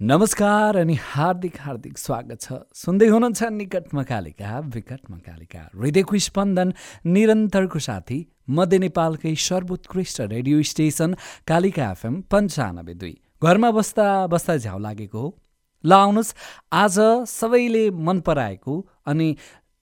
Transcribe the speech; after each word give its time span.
नमस्कार 0.00 0.76
अनि 0.76 0.94
हार्दिक 0.98 1.56
हार्दिक 1.60 1.98
स्वागत 1.98 2.40
छ। 2.40 2.52
सुन्दै 2.74 3.06
हुनुहुन्छ 3.06 3.42
निकटमा 3.52 4.02
कालिका 4.02 4.50
विकटमा 4.74 5.16
कालिका 5.26 5.60
हृदयको 5.76 6.18
स्पन्दन 6.26 6.72
निरन्तरको 7.06 7.78
साथी 7.78 8.18
मध्य 8.48 8.78
नेपालकै 8.78 9.34
सर्वोत्कृष्ट 9.36 10.20
रेडियो 10.32 10.62
स्टेसन 10.64 11.14
कालिका 11.44 11.90
एफएम 11.90 12.14
पन्चानब्बे 12.32 12.94
दुई। 12.96 13.14
घरमा 13.44 13.70
बस्दा 13.76 14.06
बस्दा 14.32 14.56
झ्याउ 14.56 14.78
लागेको 14.80 15.20
हो। 15.20 15.36
ल 15.84 15.92
आउनुहोस् 15.92 16.34
आज 16.74 16.96
सबैले 17.28 17.84
मन 17.92 18.20
पराएको 18.24 18.74
अनि 19.04 19.28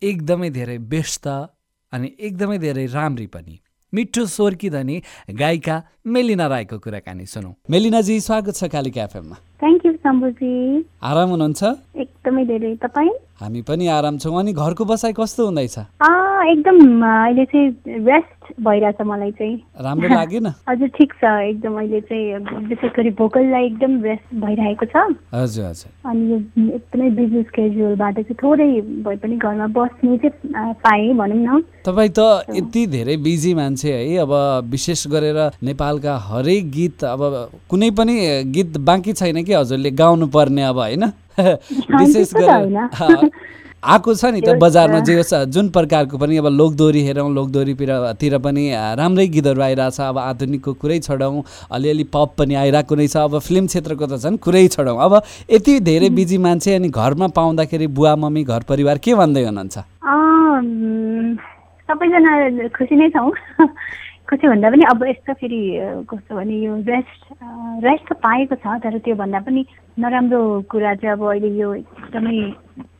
एकदमै 0.03 0.50
धेरै 0.50 0.79
व्यस्त 0.91 1.27
अनि 1.93 2.09
एकदमै 2.19 2.59
धेरै 2.59 2.87
राम्री 2.91 3.27
पनि। 3.30 3.55
मिठो 3.93 4.27
स्वरकी 4.27 4.71
धनी 4.71 5.03
गायिका 5.30 5.77
मेलिना 6.07 6.46
राईको 6.50 6.79
कुराकानी 6.82 7.27
सुनौ। 7.27 7.55
मेलिनाजी 7.71 8.19
स्वागत 8.21 8.55
छ 8.57 8.75
कालिका 8.75 9.05
एफएममा। 9.05 9.39
थ्याङ्क 9.61 9.86
यू 9.86 9.93
शम्भुजी 9.93 10.54
आराम 11.02 11.29
हुनुहुन्छ? 11.30 11.62
एकदमै 12.02 12.44
धेरै। 12.44 12.75
तपाईँ? 12.82 13.11
हामी 13.40 13.61
पनि 13.62 13.86
आराम 13.86 14.18
छौँ। 14.18 14.39
अनि 14.39 14.53
घरको 14.53 14.84
बसाइ 14.84 15.12
कस्तो 15.18 15.44
हुँदैछ? 15.46 15.79
एकदम 16.48 16.79
अहिले 17.04 17.44
चाहिँ 17.44 17.71
रेस्ट 18.07 18.53
भइरहेछ 18.64 19.00
मलाई 19.07 19.31
चाहिँ। 19.39 19.57
राम्रो 19.84 20.08
लागेन? 20.08 20.46
हजुर 20.68 20.89
ठिक 20.96 21.12
छ। 21.12 21.25
एकदम 21.50 21.79
अहिले 21.79 22.00
चाहिँ 22.00 22.67
विशेष 22.68 22.90
गरी 22.96 23.11
भोकललाई 23.18 23.64
एकदम 23.67 24.03
रेस्ट 24.03 24.34
भइरहेको 24.43 24.86
छ। 24.86 24.96
हजुर 25.34 25.64
हजुर। 25.64 25.90
अनि 26.11 26.22
यो 26.31 26.39
एकदमै 26.76 27.11
बिजी 27.18 27.43
स्केड्युलबाट 27.43 28.14
चाहिँ 28.14 28.36
थोरै 28.43 28.70
भए 29.06 29.17
पनि 29.22 29.36
घरमा 29.36 29.67
बस्ने 29.76 30.18
चाहिँ 30.18 30.75
पाएँ 30.82 31.12
भनौँ 31.14 31.39
न। 31.39 31.62
तपाईँ 31.86 32.11
त 32.19 32.47
यति 32.59 32.86
धेरै 32.95 33.17
बिजी 33.27 33.55
मान्छे 33.55 33.92
है। 33.92 34.17
अब 34.19 34.33
विशेष 34.70 35.06
गरेर 35.14 35.39
नेपालका 35.62 36.17
हरेक 36.31 36.70
गीत 36.70 37.05
अब 37.05 37.22
कुनै 37.70 37.91
पनि 37.98 38.17
गीत 38.55 38.78
बाँकी 38.89 39.12
छैन 39.12 39.45
कि 39.48 39.55
हजुरले 39.55 39.91
गाउनु 39.97 40.27
पर्ने 40.36 40.62
अब 40.69 40.78
होइन? 40.78 41.05
विशेष 41.41 42.34
गरेर 42.34 43.30
आएको 43.78 44.14
छ 44.14 44.25
नि 44.34 44.41
त 44.42 44.59
बजारमा 44.59 45.00
जे 45.06 45.14
होस् 45.17 45.34
जुन 45.55 45.69
प्रकारको 45.70 46.19
पनि 46.19 46.36
अब 46.36 46.47
लोकदोरी 46.50 47.03
हेरौँ 47.06 47.31
लोकदोरीतिर 47.34 48.39
पनि 48.42 48.64
राम्रै 48.98 49.27
गीतहरू 49.31 49.62
आइरहेछ। 49.62 50.00
अब 50.03 50.19
आधुनिकको 50.19 50.73
कुरै 50.83 50.98
छोडौँ 50.98 51.42
अलिअलि 51.70 52.05
पप 52.11 52.34
पनि 52.39 52.55
आइरहेको 52.58 52.95
नै 52.98 53.06
छ। 53.06 53.17
अब 53.23 53.39
फिल्म 53.39 53.67
क्षेत्रको 53.70 54.06
त 54.06 54.19
झन् 54.19 54.42
कुरै 54.42 54.67
छोडौँ। 54.75 54.98
अब 54.98 55.23
यति 55.51 55.78
धेरै 55.86 56.11
बिजी 56.11 56.39
मान्छे 56.42 56.75
अनि 56.75 56.89
घरमा 56.91 57.28
पाउँदाखेरि 57.39 57.86
बुवा 57.95 58.17
मम्मी 58.19 58.42
घर 58.45 58.67
परिवार 58.67 58.98
के 58.98 59.14
भन्दै 59.14 59.45
हुनुहुन्छ? 59.47 59.78
सबैजना 61.89 62.33
खुसी 62.75 62.97
नै 62.98 63.08
छौँ। 63.14 63.30
खुसी 64.29 64.48
भन्दा 64.48 64.71
पनि 64.71 64.84
अब 64.84 65.05
यस्तो 65.05 65.33
फेरि 65.33 65.61
कस्तो 66.09 66.37
भने 66.37 66.57
यो 66.61 66.77
रेस्ट 66.84 67.23
रेस्ट 67.84 68.12
त 68.12 68.17
पाएको 68.17 68.55
छ 68.55 68.79
तर 68.83 68.98
त्योभन्दा 68.98 69.41
पनि 69.41 69.65
नराम्रो 69.98 70.41
कुरा 70.62 70.95
चाहिँ 70.95 71.12
अब 71.12 71.25
अहिले 71.29 71.51
यो 71.59 71.75
एकदमै 71.75 72.41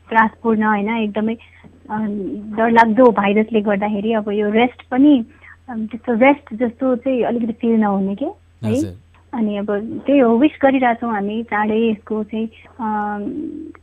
त्रासपूर्ण 0.09 0.63
होइन 0.63 0.89
एकदमै 0.97 1.35
डरलाग्दो 2.57 3.11
भाइरसले 3.11 3.61
गर्दाखेरि 3.61 4.13
अब 4.13 4.31
यो 4.31 4.49
रेस्ट 4.49 4.81
पनि 4.89 5.13
त्यस्तो 5.69 6.13
रेस्ट 6.13 6.53
जस्तो 6.53 6.95
चाहिँ 6.95 7.23
अलिकति 7.23 7.53
फिल 7.53 7.79
नहुने 7.79 8.15
के? 8.15 8.25
है? 8.65 8.81
अनि 9.33 9.57
अब 9.57 9.71
त्यही 10.05 10.19
हो 10.19 10.37
विस 10.37 10.57
गरिरहेछौँ 10.61 11.13
हामी 11.13 11.43
चाँडै 11.43 11.79
यसको 11.89 12.23
चाहिँ 12.23 12.49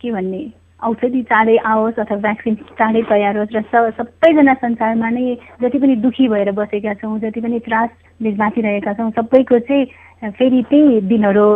के 0.00 0.12
भन्ने? 0.12 0.44
औषधि 0.82 1.22
चाँडै 1.22 1.56
आओस् 1.64 1.98
अथवा 2.00 2.16
भ्याक्सिन 2.26 2.54
चाँडै 2.78 3.02
तयार 3.08 3.36
होस् 3.38 3.54
र 3.56 3.62
सबैजना 3.96 4.54
संसारमा 4.54 5.08
नै 5.10 5.34
जति 5.62 5.78
पनि 5.78 5.96
दुखी 6.04 6.28
भएर 6.28 6.52
बसेका 6.52 6.94
छौँ 7.00 7.18
जति 7.20 7.40
पनि 7.40 7.58
त्रास 7.66 7.90
बाँचिरहेका 8.22 8.92
छौँ 8.92 9.10
सबैको 9.18 9.58
चाहिँ 9.58 10.30
फेरि 10.36 10.62
त्यही 10.70 11.00
दिनहरू 11.08 11.46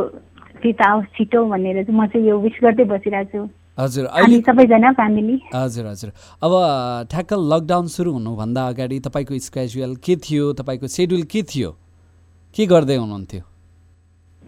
बिताओस् 0.63 1.13
छिटो 1.17 1.45
भनेर 1.53 1.85
चाहिँ 1.85 2.01
म 2.01 2.07
चाहिँ 2.07 2.27
यो 2.29 2.39
विस 2.41 2.57
गर्दै 2.65 2.85
बसिरहेको 2.85 3.39
छु। 3.39 3.49
हजुर 3.79 4.05
अहिले 4.07 4.41
सबैजना 4.41 4.93
फ्यामिली 4.93 5.37
हजुर 5.55 5.87
हजुर। 5.87 6.11
अब 6.45 6.53
ठ्याक्क 7.13 7.33
लकडाउन 7.53 7.87
सुरु 7.89 8.13
हुनुभन्दा 8.13 8.67
अगाडि 8.69 8.99
तपाईँको 9.01 9.39
स्केड्युल 9.41 9.95
के 10.05 10.17
थियो? 10.17 10.53
तपाईँको 10.53 10.87
सेड्युल 10.87 11.23
के 11.33 11.43
थियो? 11.43 11.71
के 12.57 12.67
गर्दै 12.67 12.97
हुनुहुन्थ्यो? 12.97 13.43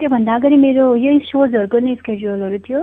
त्योभन्दा 0.00 0.34
अगाडि 0.34 0.56
मेरो 0.56 0.84
यही 0.97 1.19
सोजहरूको 1.28 1.78
नै 1.78 1.94
स्केड्युलहरू 1.94 2.59
थियो। 2.69 2.81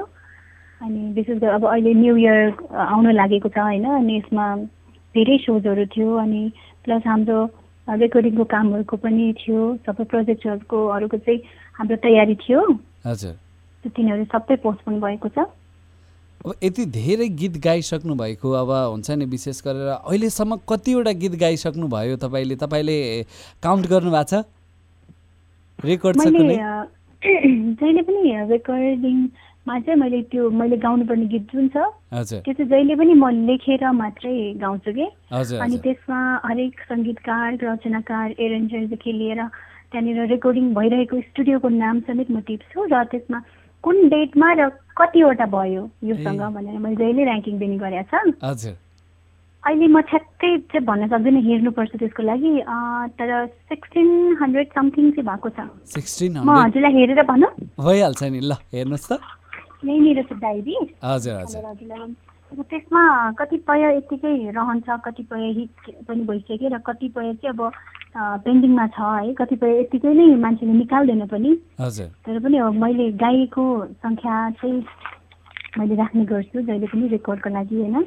अनि 0.81 1.13
विशेष 1.13 1.37
गरी 1.37 1.51
अब 1.51 1.65
अहिले 1.67 1.93
न्यु 1.93 2.15
इयर 2.17 2.75
आउन 2.87 3.11
लागेको 3.11 3.49
छ 3.49 3.57
होइन 3.59 3.85
अनि 3.93 4.17
यसमा 4.17 4.45
धेरै 5.15 5.37
सोजहरू 5.37 5.85
थियो 5.95 6.15
अनि 6.15 6.41
प्लस 6.83 7.03
हाम्रो 7.05 7.39
रेकर्डिङको 7.87 8.43
कामहरूको 8.53 8.97
पनि 8.97 9.33
थियो 9.37 9.61
सबै 9.87 10.03
प्रोजेक्टहरूको 10.05 10.85
अरूको 10.87 11.17
चाहिँ 11.17 11.39
हाम्रो 11.73 11.95
तयारी 12.05 12.35
थियो। 12.35 12.61
हजुर। 13.05 13.33
तिनीहरू 13.89 14.25
सबै 14.25 14.55
पोस्टपोन 14.65 14.99
भएको 15.01 15.29
छ। 15.29 15.45
अब 16.45 16.53
यति 16.63 16.85
धेरै 16.95 17.27
गीत 17.41 17.57
गाइसक्नु 17.57 18.15
भएको 18.15 18.51
अब 18.51 18.71
हुन्छ 18.71 19.17
नि 19.19 19.25
विशेष 19.25 19.61
गरेर 19.61 19.89
अहिलेसम्म 19.89 20.59
कतिवटा 20.69 21.11
गीत 21.23 21.35
गाइसक्नु 21.39 21.87
भयो 21.87 22.15
तपाईँले? 22.23 22.55
तपाईँले 22.55 22.97
काउन्ट 23.63 23.87
गर्नु 23.87 24.11
भएको 24.11 24.23
छ? 24.23 24.43
रेकर्ड 25.85 26.21
कुनै? 26.21 26.57
जहिले 27.79 28.01
पनि 28.01 28.21
रेकर्डिङ 28.51 29.17
मा 29.67 29.79
चाहिँ 29.79 29.99
मैले 29.99 30.21
त्यो 30.31 30.49
मैले 30.49 30.77
गाउनुपर्ने 30.81 31.25
गीत 31.33 31.45
जुन 31.53 31.67
छ 31.69 31.77
त्यो 32.09 32.53
चाहिँ 32.53 32.69
जहिले 32.69 32.95
पनि 32.95 33.13
म 33.13 33.29
लेखेर 33.45 33.83
मात्रै 33.91 34.35
गाउँछु 34.61 34.91
कि। 34.97 35.05
अनि 35.31 35.77
त्यसमा 35.85 36.19
हरेक 36.45 36.73
सङ्गीतकार 36.89 37.57
रचनाकार 37.63 38.27
एरेन्जरदेखि 38.39 39.11
लिएर 39.19 39.41
त्यहाँनिर 39.91 40.27
रेकर्डिङ 40.33 40.73
भइरहेको 40.73 41.21
स्टुडियोको 41.21 41.69
नाम 41.69 41.99
समेत 42.07 42.31
म 42.31 42.39
टिप्छु 42.49 42.87
र 42.91 43.03
त्यसमा 43.13 43.39
कुन 43.83 43.95
डेटमा 44.09 44.49
र 44.59 44.69
कतिवटा 44.97 45.45
भयो 45.55 45.83
योसँग 46.09 46.41
भनेर 46.55 46.77
मैले 46.83 46.95
जहिले 47.01 47.23
ऱ्याङ्किङ 47.29 47.59
दिने 47.59 47.77
गरेको 47.83 48.09
छ 48.09 48.75
अहिले 49.59 49.87
म 49.87 50.01
ठ्याक्कै 50.09 50.51
चाहिँ 50.71 50.85
भन्न 50.87 51.07
सक्दिनँ 51.13 51.41
हेर्नुपर्छ 51.45 51.91
त्यसको 51.99 52.23
लागि। 52.23 52.51
तर 53.19 53.29
सिक्सटिन 53.69 54.07
हन्ड्रेड 54.41 54.67
समथिङ 54.75 55.05
चाहिँ 55.11 55.27
भएको 55.29 55.49
छ। 55.51 55.59
म 56.31 56.49
हजुरलाई 56.63 56.93
हेरेर 56.95 57.21
भनौँ 57.27 57.51
भइहाल्छ 57.75 58.23
नि 58.23 58.39
ल 58.39 58.55
हेर्नुहोस् 58.73 59.07
त। 59.11 59.19
यहीँनिर 59.85 60.23
छ 60.23 60.33
डायरी 60.39 60.75
हजुर 61.03 61.35
हजुर। 61.35 62.13
त्यसमा 62.69 63.03
कतिपय 63.39 63.81
यत्तिकै 63.95 64.33
रहन्छ 64.51 64.89
कतिपय 65.05 65.43
हिट 65.57 66.05
पनि 66.07 66.21
भइसक्यो 66.25 66.69
र 66.69 66.77
कतिपय 66.87 67.33
चाहिँ 67.41 67.53
अब 67.53 67.61
पेन्डिङमा 68.43 68.85
छ 68.87 68.99
है। 68.99 69.33
कतिपय 69.37 69.79
यत्तिकै 69.79 70.13
नै 70.13 70.25
मान्छेले 70.35 70.73
निकाल्दैन 70.73 71.25
पनि। 71.29 71.51
तर 72.25 72.39
पनि 72.43 72.57
मैले 72.81 73.05
गाईको 73.21 73.65
सङ्ख्या 74.01 74.35
चाहिँ 74.57 74.83
मैले 75.77 75.95
राख्ने 75.95 76.25
गर्छु 76.25 76.61
जहिले 76.61 76.87
पनि 76.89 77.07
रेकर्डको 77.07 77.49
लागि 77.49 77.75
होइन। 77.81 77.97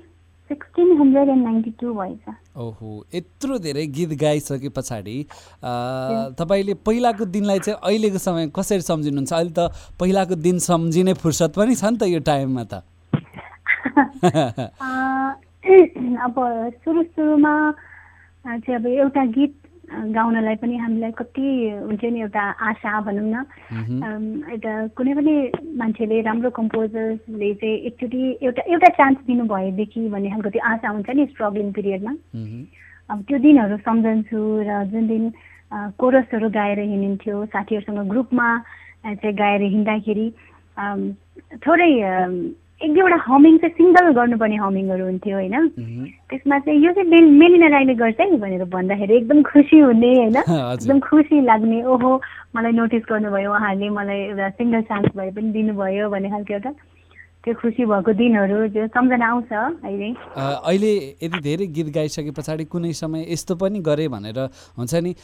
Sixteen 0.52 0.96
hundred 1.00 1.28
and 1.28 1.44
ninety 1.44 1.70
two 1.80 1.94
भएछ 1.94 2.34
ओहो 2.56 2.90
यत्रो 3.14 3.58
धेरै 3.58 3.86
गीत 3.96 4.10
गाइसके 4.20 4.68
पछाडि 4.68 5.16
तपाईँले 6.40 6.74
पहिलाको 6.86 7.24
दिनलाई 7.24 7.58
चाहिँ 7.58 7.78
अहिलेको 7.82 8.18
समय 8.18 8.50
कसरी 8.56 8.80
सम्झिनुहुन्छ? 8.80 9.32
अहिले 9.32 9.54
त 9.58 9.60
पहिलाको 10.00 10.34
दिन 10.46 10.58
सम्झिने 10.68 11.14
फुर्सद 11.24 11.52
पनि 11.56 11.74
छ 11.74 11.84
नि 11.84 11.96
त 11.96 12.12
यो 12.12 12.20
टाइममा 12.20 12.64
त। 12.64 12.82
अब 16.26 16.34
सुरु 16.84 17.02
सुरुमा 17.02 17.54
चाहिँ 18.46 18.74
अब 18.74 18.86
एउटा 18.86 19.24
गीत 19.24 19.54
गाउनलाई 19.92 20.56
पनि 20.56 20.76
हामीलाई 20.76 21.12
कति 21.19 21.47
हुन्छ 21.84 22.04
नि 22.04 22.20
एउटा 22.20 22.42
आशा 22.69 23.00
भनौँ 23.06 23.28
न। 23.28 23.44
एउटा 24.50 24.72
कुनै 24.97 25.14
पनि 25.14 25.34
मान्छेले 25.78 26.20
राम्रो 26.28 26.50
कम्पोजरले 26.50 27.53
चाहिँ 27.54 27.76
एकचोटि 27.88 28.22
एउटा 28.42 28.62
एउटा 28.72 28.88
चान्स 28.98 29.19
दिनु 29.26 29.44
भएदेखि 29.44 30.08
भन्ने 30.08 30.31
खालको 30.31 30.50
त्यो 30.50 30.62
आशा 30.64 30.88
हुन्छ 30.88 31.10
नि 31.10 31.26
स्ट्रगलिङ 31.32 31.72
पिरियडमा। 31.72 32.12
अब 33.10 33.19
त्यो 33.28 33.38
दिनहरू 33.38 33.76
सम्झन्छु 33.84 34.41
र 34.69 34.70
जुन 34.92 35.06
दिन 35.08 35.25
कोरसहरू 36.00 36.48
गाएर 36.50 36.78
हिँडिन्थ्यो 36.81 37.44
साथीहरूसँग 37.52 38.08
ग्रुपमा 38.08 38.48
चाहिँ 39.04 39.36
गाएर 39.36 39.62
हिँड्दाखेरि 39.75 40.26
थोरै 41.64 41.92
एक 42.82 42.93
दुईवटा 42.94 43.19
हमिङ 43.26 43.58
चाहिँ 43.58 43.75
सिङ्गल 43.79 44.06
गर्नुपर्ने 44.19 44.56
हमिङहरू 44.56 45.05
हुन्थ्यो 45.05 45.37
होइन। 45.37 45.56
त्यसमा 46.31 46.58
चाहिँ 46.58 46.79
यो 46.84 46.93
चाहिँ 46.93 47.20
मेलिना 47.43 47.69
राईले 47.75 47.94
गर्छ 47.94 48.20
नि 48.20 48.37
भनेर 48.44 48.64
भन्दाखेरि 48.75 49.17
एकदम 49.17 49.43
खुसी 49.50 49.79
हुने 49.79 50.12
होइन। 50.14 50.37
एकदम 50.76 50.99
खुसी 51.00 51.40
लाग्ने 51.46 51.82
ओहो 51.84 52.11
मलाई 52.56 52.73
नोटिस 52.73 53.02
गर्नुभयो 53.11 53.50
उहाँहरूले 53.50 53.88
मलाई 53.99 54.20
एउटा 54.31 54.49
सिङ्गल 54.58 54.82
चान्स 54.90 55.17
भए 55.17 55.31
पनि 55.37 55.52
दिनुभयो 55.52 56.11
भन्ने 56.11 56.31
खालको 56.31 56.55
एउटा 56.55 56.73
त्यो 57.44 57.55
खुसी 57.55 57.84
भएको 57.90 58.12
दिनहरू 58.19 58.56
त्यो 58.75 58.87
सम्झना 58.94 59.26
आउँछ 59.26 59.52
अहिले। 59.52 60.11
अहिले 60.34 60.93
यति 61.23 61.38
धेरै 61.43 61.67
गीत 61.75 61.88
गाइसके 61.94 62.31
पछाडि 62.31 62.64
कुनै 62.67 62.93
समय 62.94 63.26
यस्तो 63.31 63.55
पनि 63.62 63.79
गरेँ 63.82 64.08
भनेर 64.08 64.38
हुन्छ 64.79 64.94
नि 65.06 65.14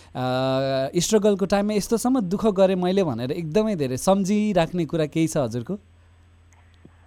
स्ट्रगलको 0.98 1.46
टाइममा 1.46 1.74
यस्तोसम्म 1.74 2.20
दुःख 2.32 2.46
गरेँ 2.58 2.76
मैले 2.76 3.04
भनेर 3.04 3.30
एकदमै 3.32 3.74
धेरै 3.76 3.96
सम्झिराख्ने 4.02 4.84
कुरा 4.86 5.06
केही 5.14 5.26
छ 5.26 5.46
हजुरको? 5.46 5.78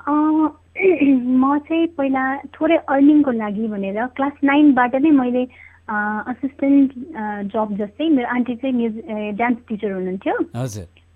म 1.41 1.57
चाहिँ 1.67 1.87
पहिला 1.97 2.23
थोरै 2.55 2.77
अर्निङको 2.87 3.31
लागि 3.31 3.67
भनेर 3.67 4.05
क्लास 4.15 4.33
नाइनबाट 4.43 4.95
नै 4.95 5.11
मैले 5.11 5.43
असिस्टेन्ट 5.91 6.91
जब 7.53 7.75
जस्तै 7.77 8.09
मेरो 8.09 8.27
आन्टी 8.35 8.55
चाहिँ 8.55 8.75
म्युजिक 8.75 9.35
डान्स 9.37 9.57
टिचर 9.69 9.91
हुनुहुन्थ्यो। 9.91 10.35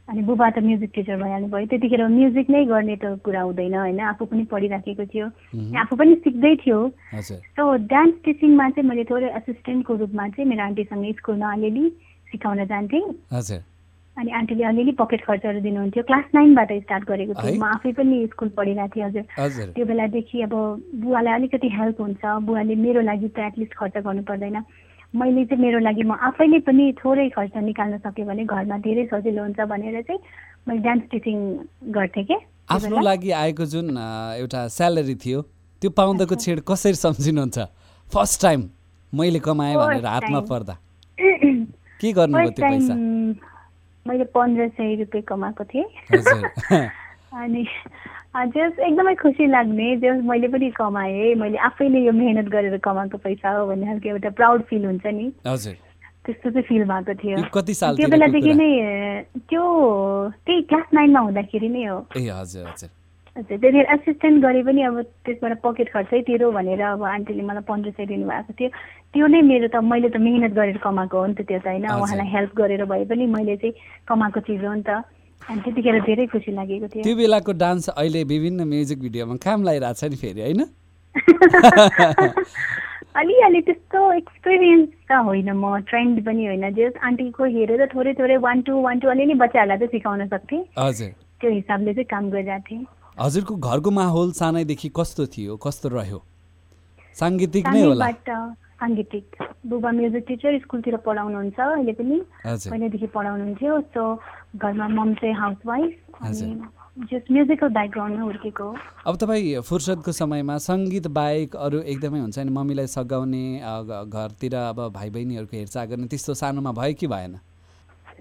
अनि 0.10 0.22
बुबा 0.22 0.50
त 0.50 0.60
म्युजिक 0.62 0.92
टिचर 0.96 1.16
भइहाल्नु 1.18 1.48
भयो। 1.50 1.66
त्यतिखेर 1.66 2.08
म्युजिक 2.08 2.50
नै 2.50 2.66
गर्ने 2.66 2.96
त 2.96 3.06
कुरा 3.26 3.42
हुँदैन 3.42 3.76
होइन? 3.76 4.00
आफू 4.00 4.26
पनि 4.26 4.44
पढिराखेको 4.52 5.06
थियो। 5.14 5.28
आफू 5.82 5.96
पनि 5.96 6.16
सिक्दै 6.26 6.56
थियो। 6.66 6.80
सो 7.58 7.64
डान्स 7.90 8.16
टिचिङमा 8.26 8.70
चाहिँ 8.70 8.90
मैले 8.90 9.04
थोरै 9.10 9.30
एसिस्टेन्टको 9.42 9.96
रूपमा 9.96 10.28
चाहिँ 10.30 10.50
मेरो 10.50 10.64
आन्टीसँग 10.64 11.06
स्कुलमा 11.18 11.54
अलिअलि 11.54 11.90
सिकाउन 12.32 12.66
जान्थेँ। 12.66 13.04
अनि 14.18 14.32
आन्टीले 14.32 14.64
अलिअलि 14.64 14.92
पकेट 15.00 15.22
खर्चहरू 15.28 15.60
दिनुहुन्थ्यो। 15.62 16.04
क्लास 16.04 16.26
नाइनबाट 16.36 16.72
स्टार्ट 16.82 17.04
गरेको? 17.08 17.34
थिएँ। 17.36 17.58
म 17.60 17.64
आफै 17.64 17.92
पनि 18.00 18.28
स्कुल 18.32 18.50
पढिरहेको 18.58 18.96
थिएँ 18.96 19.24
हजुर। 19.40 19.68
त्यो 19.76 19.86
बेलादेखि 19.86 20.42
अब 20.42 20.54
बुवालाई 21.04 21.34
अलिकति 21.34 21.70
हेल्प 21.78 22.02
हुन्छ। 22.02 22.24
बुवाले 22.48 22.76
मेरो 22.76 23.02
लागि 23.02 23.28
त 23.36 23.40
एटलिस्ट 23.52 23.74
खर्च 23.76 23.96
गर्नु 24.08 24.24
पर्दैन। 24.24 24.58
मैले 25.16 25.46
चाहिँ 25.46 25.62
मेरो 25.64 25.80
लागि 25.80 26.04
म 26.04 26.12
आफैले 26.16 26.60
पनि 26.64 26.86
थोरै 27.00 27.28
खर्च 27.36 27.56
निकाल्न 27.56 27.98
सक्यो 28.08 28.26
भने 28.26 28.44
घरमा 28.46 28.78
धेरै 28.88 29.06
सजिलो 29.12 29.42
हुन्छ 29.44 29.60
भनेर 29.68 30.02
चाहिँ 30.08 30.20
मैले 30.68 30.80
डान्स 30.80 31.04
टिचिङ 31.12 31.38
गर्थेँ 31.92 32.24
के? 32.24 32.38
आफ्नो। 32.72 33.02
लागि 33.02 33.32
आएको 33.32 33.66
जुन 33.66 33.98
एउटा 34.40 34.68
स्यालेरी 34.76 35.16
थियो 35.24 35.42
त्यो 35.82 35.90
पाउँदाको 35.92 36.36
छेड 36.36 36.60
कसरी 36.68 37.00
सम्झिनुहुन्छ? 37.04 37.58
फर्स्ट 38.12 38.42
टाइम 38.42 38.70
मैले 39.14 39.40
कमाएँ 39.40 39.76
भनेर 39.76 40.06
हातमा. 40.06 40.40
पर्दा। 40.52 40.74
के 42.02 42.12
गर्नुभयो 42.12 42.50
त्यो 42.52 42.66
पैसा? 42.66 42.94
मैले 44.08 44.24
पन्ध्र 44.24 44.68
सय 44.68 44.96
रुपियाँ 44.96 45.24
कमाएको 45.24 45.64
थिएँ। 45.64 45.86
अनि 47.36 47.64
जस 48.54 48.80
एकदमै 48.80 49.16
खुसी 49.16 49.46
लाग्ने 49.48 49.96
जस 49.98 50.22
मैले 50.26 50.48
पनि 50.48 50.70
कमाएँ। 50.78 51.34
मैले 51.36 51.58
आफैले 51.58 52.00
यो 52.06 52.12
मेहनत 52.12 52.48
गरेर 52.54 52.78
कमाएको 52.78 53.18
पैसा 53.18 53.50
हो 53.58 53.66
भन्ने 53.68 53.86
खालको 53.86 54.10
एउटा 54.10 54.30
प्राउड 54.30 54.64
फिल 54.70 54.86
हुन्छ 54.86 55.06
नि। 55.06 55.32
हजुर। 55.48 55.74
त्यस्तो 56.26 56.50
चाहिँ 56.50 56.64
फिल 56.64 56.84
भएको 56.86 57.14
थियो। 57.14 57.38
त्यो 57.96 58.08
बेलादेखि? 58.10 58.54
नै 58.54 58.70
त्यो 59.50 59.64
त्यही 60.46 60.62
क्लास 60.62 60.88
नाइनमा 60.94 61.20
हुँदाखेरि 61.20 61.70
नै 61.70 61.86
हो। 61.86 61.98
ए 62.18 62.30
हजुर 62.30 62.68
हजुर। 62.68 62.90
हजुर 63.38 63.48
त्यतिखेर 63.48 63.86
एसिस्टेन्ट 63.94 64.44
गरे 64.44 64.62
पनि 64.64 64.82
अब 64.82 65.02
त्यसबाट 65.28 65.58
पकेट 65.64 65.90
खर्चै 65.94 66.22
तिरो 66.28 66.52
भनेर 66.52 66.82
अब 66.82 67.04
आन्टीले 67.04 67.44
मलाई 67.44 67.64
पन्ध्र 67.68 67.92
सय 67.92 68.06
दिनुभएको 68.06 68.54
थियो। 68.60 68.70
त्यो 69.14 69.28
नै 69.28 69.42
मेरो 69.42 69.68
त 69.68 69.76
मैले 69.84 70.10
त 70.10 70.18
मिहिनेत 70.24 70.54
गरेर 70.56 70.78
कमाएको 70.80 71.20
हो 71.20 71.26
नि 71.26 71.34
त 71.34 71.42
त्यो 71.44 71.60
त 71.60 71.68
होइन। 71.68 71.86
उहाँलाई 71.92 72.28
हेल्प 72.32 72.56
गरेर 72.56 72.86
भए 72.86 73.06
पनि 73.12 73.26
मैले 73.28 73.56
चाहिँ 73.60 73.74
कमाएको 74.08 74.40
चिज 74.40 74.66
हो 74.66 74.74
नि 74.74 74.84
त। 74.88 75.04
अनि 75.42 75.62
त्यतिखेर 75.62 76.00
धेरै 76.08 76.26
खुसी 76.32 76.52
लागेको 76.56 76.88
थियो। 76.88 77.04
त्यो 77.04 77.16
बेलाको 77.16 77.52
डान्स 77.60 77.90
अहिले 77.90 78.24
विभिन्न 78.24 78.64
म्युजिक 78.72 79.00
भिडियोमा 79.04 79.36
काम 79.44 79.64
लागिरहेको 79.68 80.00
छ 80.00 80.04
नि 80.10 80.16
फेरि 80.24 80.42
होइन? 80.42 80.64
अलिअलि 83.20 83.62
त्यस्तो 83.68 84.00
एक्सपिरियन्स 84.14 84.90
त 85.12 85.14
होइन 85.28 85.52
म 85.52 85.80
ट्रेन्ड 85.92 86.26
पनि 86.26 86.46
होइन। 86.46 86.72
जस 86.72 86.94
आन्टीको 87.04 87.44
हेरेर 87.60 87.86
थोरै 87.94 88.14
थोरै 88.14 88.38
वान 88.48 88.62
टू 88.62 88.82
वान 88.82 89.00
टू 89.00 89.08
अलिअलि 89.10 89.34
बच्चाहरूलाई 89.44 89.78
चाहिँ 89.78 89.92
सिकाउन 89.92 90.28
सक्थेँ। 90.28 90.64
त्यो 91.42 91.52
हिसाबले 91.52 91.94
चाहिँ 91.94 92.06
काम 92.12 92.30
गरिरहेको 92.30 92.72
थिएँ। 92.72 92.86
हजुरको 93.18 93.56
घरको 93.56 93.92
माहौल 93.92 94.32
सानैदेखि 94.38 94.90
कस्तो 94.96 95.26
थियो 95.34 95.58
कस्तो 95.66 95.90
रह्यो? 95.90 96.20
साङ्गीतिक 97.16 97.68
नै 97.68 97.82
होला। 97.82 98.08
साङ्गीतिक। 98.80 99.26
बुबा 99.72 99.92
म्युजिक 99.92 100.24
टिचर 100.28 100.58
स्कुलतिर 100.60 100.98
पढाउनुहुन्छ 101.06 101.60
अहिले 101.60 101.94
पनि 102.00 102.18
हजुर। 102.46 102.72
पहिल्यैदेखि 102.72 103.08
पढाउनुहुन्थ्यो। 103.16 103.80
सो 103.96 104.04
घरमा 104.60 104.88
मम 104.88 105.14
चाहिँ 105.22 105.36
हाउसवाइफ 105.36 105.94
म्युजिकल 107.32 107.68
ब्याकग्राउन्डमा 107.78 108.24
हुर्केको 108.24 108.68
अब 109.08 109.16
तपाईँ 109.16 109.62
फुर्सदको 109.70 110.12
समयमा 110.12 110.58
सङ्गीत 110.68 111.08
बाहेक 111.20 111.56
अरू 111.56 111.80
एकदमै 111.94 112.20
हुन्छ 112.20 112.38
नि 112.40 112.52
मम्मीलाई 112.52 112.88
सघाउने 112.88 113.44
घरतिर 114.12 114.56
अब 114.56 114.80
भाइ 114.96 115.10
बहिनीहरूको 115.10 115.58
हेरचाह 115.58 115.86
गर्ने 115.86 116.08
त्यस्तो 116.08 116.34
सानोमा 116.42 116.72
भयो 116.72 116.94
कि 117.00 117.08
भएन? 117.08 117.36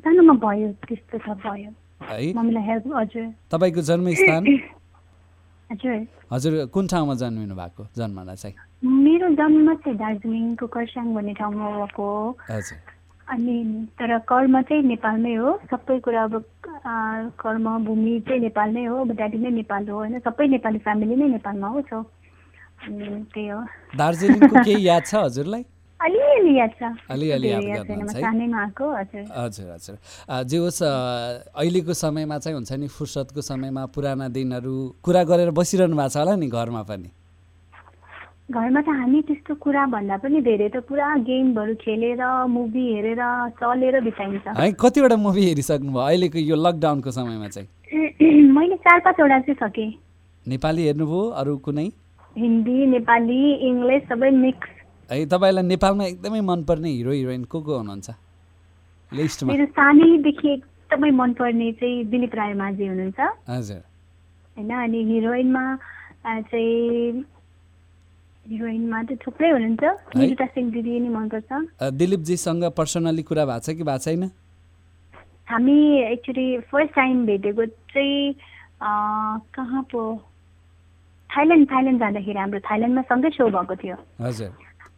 सानोमा 0.07 0.35
भयो 0.47 0.73
त्यस्तो 0.87 1.19
त 1.19 1.39
भयो। 1.43 1.71
है? 2.11 2.33
मम्मीलाई 2.35 2.65
हेल्प 2.71 2.85
हजुर। 2.95 3.27
तपाईँको 3.51 3.81
जन्मस्थान? 3.91 4.43
हजुर। 6.33 6.67
कुन 6.75 6.87
ठाउँमा 6.87 7.15
जन्मिनु 7.15 7.55
भएको 7.55 7.83
जन्मना 7.97 8.35
चाहिँ? 8.35 8.55
मेरो 8.85 9.29
जन्म 9.35 9.75
चाहिँ 9.75 9.99
दार्जिलिङको 9.99 10.67
खरसाङ 10.67 11.07
भन्ने 11.15 11.35
ठाउँमा 11.35 11.67
भएको 11.77 12.03
हो। 12.03 12.37
हजुर। 12.51 12.79
अनि 13.25 13.57
तर 13.99 14.19
कर्म 14.29 14.61
चाहिँ 14.63 14.83
नेपालमै 14.85 15.35
हो। 15.35 15.51
सबै 15.71 15.99
कुरा 16.05 16.23
अब 16.25 16.35
कर्म 17.41 17.67
भूमि 17.85 18.21
चाहिँ 18.29 18.41
नेपाल 18.41 18.69
नै 18.71 18.85
हो। 18.85 18.97
अब 19.01 19.11
ड्याडी 19.17 19.39
नै 19.39 19.51
नेपाल 19.51 19.89
हो 19.89 19.97
होइन? 19.97 20.19
सबै 20.21 20.47
नेपाली 20.49 20.79
फ्यामिली 20.79 21.17
नै 21.17 21.29
नेपालमा 21.41 21.69
हो 21.69 21.81
सो 21.89 22.01
अनि 22.01 23.25
त्यही 23.35 23.49
हो। 23.49 23.61
दार्जिलिङको 23.97 24.57
केही 24.65 24.87
याद 24.89 25.05
छ 25.07 25.15
हजुरलाई? 25.25 25.65
अलिअलि 26.01 26.59
याद 26.59 26.71
गर्नुहुन्छ 26.81 28.17
है? 28.17 28.23
हजुर। 29.39 29.67
हजुर 29.73 29.97
जे 30.45 30.57
होस् 30.59 30.83
अहिलेको 30.83 31.93
समयमा 31.95 32.39
चाहिँ 32.39 32.55
हुन्छ 32.55 32.73
नि 32.73 32.89
फुर्सदको 32.89 33.41
समयमा 33.41 33.87
पुराना 33.95 34.29
दिनहरू 34.29 34.75
कुरा 35.03 35.23
गरेर 35.25 35.51
बसिरहनु 35.51 35.97
भएको 35.97 36.09
छ 36.09 36.17
होला 36.17 36.35
नि 36.37 36.49
घरमा 36.49 36.83
पनि? 36.83 37.09
घरमा 38.45 38.81
त 38.85 38.89
हामी 38.93 39.21
त्यस्तो 39.25 39.55
कुरा 39.65 39.85
भन्दा 39.95 40.17
पनि 40.21 40.41
धेरै 40.45 40.69
त 40.69 40.77
पुरा 40.85 41.09
गेमहरू 41.25 41.75
खेलेर 41.81 42.21
मुभी 42.53 42.85
हेरेर 42.93 43.23
चलेर 43.57 44.01
बिताइन्छ। 44.05 44.47
है 44.61 44.73
कतिवटा 44.77 45.17
मुभी 45.17 45.43
हेरिसक्नुभयो 45.49 46.05
अहिलेको 46.05 46.39
यो 46.39 46.57
लकडाउनको 46.57 47.11
समयमा 47.11 47.49
चाहिँ? 47.49 47.69
मैले 48.57 48.77
चार 48.85 48.99
पाँचवटा 49.01 49.39
चाहिँ 49.49 49.59
सकेँ। 49.63 49.91
नेपाली 50.49 50.83
हेर्नुभयो 50.87 51.23
अरू 51.41 51.57
कुनै? 51.65 51.89
हिन्दी 52.37 52.79
नेपाली 52.87 53.43
इङ्ग्लिस 53.71 54.03
सबै 54.13 54.31
मिक्स 54.45 54.74
है 55.11 55.27
तपाईँलाई 55.27 55.65
नेपालमा 55.65 56.05
एकदमै 56.05 56.41
मनपर्ने 56.41 56.89
हिरो 56.89 57.13
हिरोइन 57.13 57.45
को 57.45 57.61
को 57.61 57.77
हुनुहुन्छ? 57.77 58.11
लिस्टमा। 59.13 59.53
मेरो 59.53 59.67
सानैदेखि 59.75 60.49
एकदमै 60.53 61.11
मनपर्ने 61.11 61.73
चाहिँ 61.81 62.05
दिलीप 62.11 62.35
राय 62.35 62.55
माझी 62.55 62.87
हुनुहुन्छ। 62.87 63.21
हजुर। 63.49 63.83
होइन 64.57 64.71
अनि 64.71 65.01
हिरोइनमा 65.05 65.65
चाहिँ 66.25 67.25
हिरोइनमा 68.47 69.03
त 69.03 69.19
थुप्रै 69.27 69.51
हुनुहुन्छ। 69.51 69.85
निरुता 70.17 70.47
सिंह 70.47 70.71
दिदी 70.73 71.01
नै 71.01 71.09
मनपर्छ। 71.09 71.51
दिलीपजीसँग 71.93 72.65
पर्सनली 72.73 73.23
कुरा 73.23 73.45
भएको 73.45 73.61
छ 73.61 73.77
कि 73.77 73.85
भएको 73.85 74.05
छैन? 74.05 74.25
हामी 75.49 75.79
एक्चुली 76.13 76.49
फर्स्ट 76.73 76.95
टाइम 76.95 77.25
भेटेको 77.27 77.65
चाहिँ 77.93 78.35
कहाँ 79.55 79.83
पो 79.93 80.01
थाइल्यान्ड 81.31 81.71
थाइल्यान्ड 81.71 82.01
जाँदाखेरि 82.01 82.39
हाम्रो 82.39 82.61
थाइल्यान्डमा 82.69 83.03
सँगै 83.11 83.31
सो 83.37 83.49
भएको 83.49 83.75
थियो। 83.77 83.97
हजुर। 84.21 84.53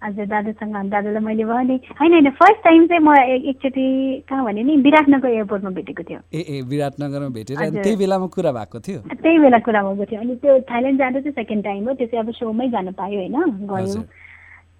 हजुर 0.06 0.26
दादासँग 0.26 0.74
दादालाई 0.90 1.22
मैले 1.24 1.44
भने 1.44 1.76
होइन 2.00 2.12
होइन 2.12 2.30
फर्स्ट 2.40 2.60
टाइम 2.64 2.86
चाहिँ 2.86 3.02
म 3.02 3.14
एकचोटि 3.48 3.86
कहाँ 4.28 4.44
भने 4.44 4.62
नि 4.62 4.76
विराटनगर 4.86 5.28
एयरपोर्टमा 5.28 5.70
भेटेको 5.78 6.02
थियो 6.02 6.20
ए 6.34 6.40
ए 6.48 6.60
विराटनगरमा 6.70 7.28
भेटेर। 7.28 7.56
त्यही 7.82 7.96
बेलामा 7.96 8.26
कुरा 8.36 8.52
भएको 8.52 8.80
थियो 8.80 9.00
त्यही 9.14 9.38
बेला 9.38 9.58
कुरा 9.66 9.82
भएको 9.82 10.04
थियो 10.10 10.20
अनि 10.20 10.36
त्यो 10.36 10.60
थाइल्यान्ड 10.70 10.98
जाँदा 10.98 11.20
चाहिँ 11.20 11.34
सेकेन्ड 11.34 11.64
टाइम 11.64 11.88
हो 11.88 11.94
त्यो 11.94 12.06
चाहिँ 12.06 12.24
अब 12.24 12.32
सोमै 12.32 12.68
जानु 12.68 12.92
पायो 12.92 13.18
होइन 13.18 13.36
गयो। 13.66 14.02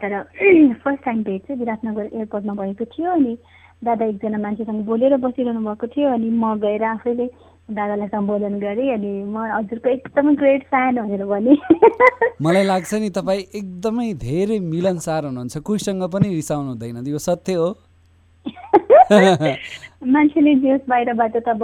तर 0.01 0.13
फर्स्ट 0.85 1.05
टाइम 1.05 1.23
भेट 1.23 1.43
चाहिँ 1.43 1.59
विराटनगर 1.61 2.09
एयरपोर्टमा 2.15 2.55
भएको 2.55 2.85
थियो 2.85 3.11
अनि 3.11 3.37
दादा 3.85 4.05
एकजना 4.05 4.39
मान्छेसँग 4.39 4.85
बोलेर 4.85 5.17
बसिरहनु 5.17 5.61
भएको 5.61 5.87
थियो 5.87 6.09
अनि 6.13 6.31
म 6.31 6.55
गएर 6.61 6.85
आफैले 6.85 7.27
दादालाई 7.69 8.09
सम्बोधन 8.09 8.59
गरेँ 8.61 8.93
अनि 8.95 9.13
म 9.27 9.43
हजुरको 9.51 9.89
एकदमै 9.91 10.35
ग्रेट 10.35 10.63
फ्यान 10.71 10.97
भनेर 10.97 11.25
भने। 11.27 11.55
मलाई 12.47 12.65
लाग्छ 12.65 12.95
नि 12.95 13.09
तपाईँ 13.11 13.43
एकदमै 13.59 14.13
धेरै 14.15 14.59
मिलनसार 14.63 15.25
हुनुहुन्छ। 15.27 15.59
कोहीसँग 15.67 16.03
पनि 16.13 16.29
रिसाउनु 16.35 16.69
हुँदैन। 16.69 17.07
यो 17.07 17.19
सत्य 17.19 17.55
हो। 17.55 17.69
मान्छेले 20.15 20.55
जे 20.63 20.77
बाहिरबाट 20.89 21.37
त 21.37 21.49
अब 21.49 21.63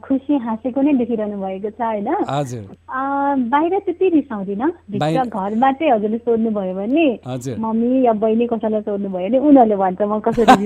खुसी 0.00 0.36
हाँसेको 0.38 0.82
नै 0.82 0.92
देखिरहनु 1.02 1.36
भएको 1.40 1.70
छ 1.70 1.80
होइन? 1.82 2.08
बाहिर 3.50 3.78
त्यति 3.78 4.08
रिसाउँदिनँ। 4.14 4.70
भित्र 4.90 5.24
घरमा 5.24 5.72
चाहिँ 5.72 5.92
हजुरले 5.92 6.18
सोध्नुभयो 6.18 6.74
भने 6.74 7.06
मम्मी 7.58 8.06
या 8.06 8.12
बहिनी 8.22 8.46
कसैलाई 8.46 8.80
सोध्नुभयो 8.86 9.28
भने 9.28 9.38
उनीहरूले 9.38 9.76
भन्छ 9.82 10.00
म 10.02 10.20
कसरी। 10.24 10.64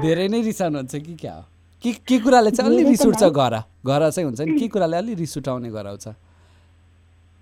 धेरै 0.02 0.26
नै 0.28 0.42
रिसाउनुहुन्छ 0.42 0.94
कि 1.06 1.14
क्या 1.14 1.32
हो? 1.32 1.44
के 1.82 1.92
के 2.08 2.18
कुराले 2.18 2.50
चाहिँ 2.50 2.72
अलि 2.72 2.82
रिस 2.90 3.06
उठ्छ 3.06 3.24
घर? 3.24 3.54
घर 3.86 4.10
चाहिँ 4.10 4.24
हुन्छ 4.26 4.40
नि 4.40 4.58
के 4.58 4.68
कुराले 4.68 4.96
अलि 4.96 5.14
रिस 5.14 5.36
उठाउने 5.38 5.70
गराउँछ 5.70 6.08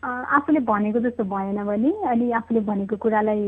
आफूले 0.02 0.60
भनेको 0.60 1.00
जस्तो 1.00 1.24
भएन 1.24 1.64
भने 1.64 1.90
अनि 2.06 2.30
आफूले 2.32 2.60
भनेको 2.62 2.96
कुरालाई 2.96 3.40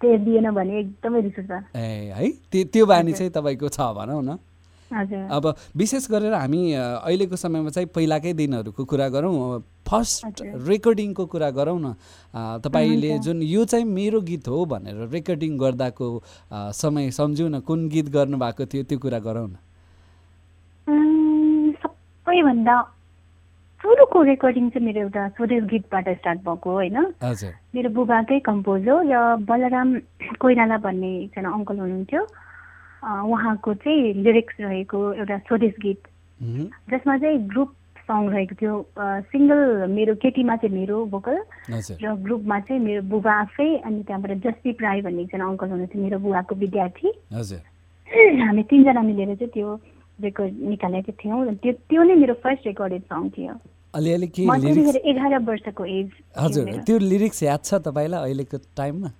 दिएन 0.00 0.50
भने 0.50 0.78
एकदमै 0.80 1.20
रिस 1.20 1.38
उठ्छ। 1.38 1.76
ए 1.76 2.12
है? 2.16 2.30
त्यो 2.64 2.86
बानी 2.86 3.12
चाहिँ 3.12 3.30
तपाईँको 3.30 3.68
छ 3.68 3.80
भनौँ 3.92 4.22
न। 4.22 4.38
अब 5.34 5.54
विशेष 5.76 6.06
गरेर 6.10 6.34
हामी 6.34 6.72
अहिलेको 6.72 7.36
समयमा 7.36 7.70
चाहिँ 7.74 7.88
पहिलाकै 7.90 8.32
दिनहरूको 8.38 8.84
कुरा 8.86 9.08
गरौँ 9.10 9.34
फर्स्ट। 9.82 10.42
रेकर्डिङको 10.62 11.26
कुरा 11.26 11.50
गरौँ 11.50 11.78
न। 11.78 11.94
तपाईँले 12.62 13.18
जुन 13.18 13.42
यो 13.42 13.64
चाहिँ 13.66 13.84
मेरो 13.84 14.20
गीत 14.22 14.48
हो 14.48 14.64
भनेर 14.64 15.08
रेकर्डिङ 15.10 15.58
गर्दाको 15.58 16.06
समय 16.72 17.10
सम्झौँ 17.10 17.50
न 17.50 17.60
कुन 17.66 17.88
गीत 17.90 18.08
गर्नुभएको 18.14 18.66
थियो 18.66 18.82
त्यो 18.86 18.98
कुरा 18.98 19.18
गरौँ 19.18 19.48
न। 19.48 19.56
सबैभन्दा 20.86 22.76
सुरुको 23.80 24.22
रेकर्डिङ 24.22 24.64
चाहिँ 24.70 24.86
मेरो 24.86 25.00
एउटा 25.00 25.22
स्वदेश 25.36 25.62
गीतबाट 25.70 26.06
स्टार्ट 26.18 26.40
भएको 26.46 26.70
हो 26.70 26.76
होइन? 26.76 26.98
मेरो 27.74 27.90
बुबाकै 27.90 28.38
कम्पोज 28.48 28.88
हो 28.88 28.96
र 29.10 29.14
बलराम 29.46 29.88
कोइराला 30.40 30.76
भन्ने 30.86 31.10
एकजना 31.22 31.48
अङ्कल 31.50 31.76
हुनुहुन्थ्यो। 31.78 32.22
उहाँको 33.06 33.74
चाहिँ 33.82 34.12
लिरिक्स 34.24 34.54
रहेको 34.60 34.98
एउटा 35.14 35.36
स्वदेश 35.46 35.74
गीत। 35.82 36.02
जसमा 36.90 37.14
चाहिँ 37.18 37.38
ग्रुप 37.50 37.70
सङ 38.06 38.20
रहेको 38.30 38.54
थियो। 38.60 38.74
सिङ्गल 39.30 39.60
मेरो 39.90 40.14
केटीमा 40.22 40.56
चाहिँ 40.62 40.74
मेरो 40.78 40.96
भोकल 41.10 41.36
र 42.02 42.14
ग्रुपमा 42.26 42.58
चाहिँ 42.60 42.80
मेरो 42.82 43.02
बुबा 43.10 43.34
आफै 43.42 43.70
अनि 43.86 44.02
त्यहाँबाट 44.06 44.32
जसदीप 44.46 44.78
राई 44.82 45.00
भन्ने 45.02 45.22
एकजना 45.22 45.44
अङ्कल 45.46 45.68
हुनुहुन्थ्यो 45.68 46.02
मेरो 46.02 46.18
बुवाको 46.18 46.54
विद्यार्थी। 46.54 47.08
हामी 48.46 48.62
तिनजना 48.70 49.02
मिलेर 49.02 49.34
चाहिँ 49.34 49.52
त्यो 49.54 49.68
रेकर्ड 50.22 50.52
निकालेको 50.68 51.12
थियौँ। 51.22 51.40
र 51.46 51.54
त्यो 51.62 51.72
त्यो 51.88 52.02
नै 52.02 52.14
मेरो 52.22 52.34
फर्स्ट 52.44 52.66
रेकर्डेड 52.66 53.02
सङ 53.12 53.28
थियो। 53.36 53.54
अलिअलि 53.94 54.28
के 54.28 54.42
एघार 55.10 55.32
वर्षको 55.44 55.84
एज 55.84 56.08
हजुर। 56.38 56.64
त्यो 56.86 56.98
लिरिक्स 56.98 57.42
याद 57.42 57.60
छ 57.64 57.74
तपाईँलाई 57.86 58.20
अहिलेको 58.24 58.56
टाइममा? 58.76 59.10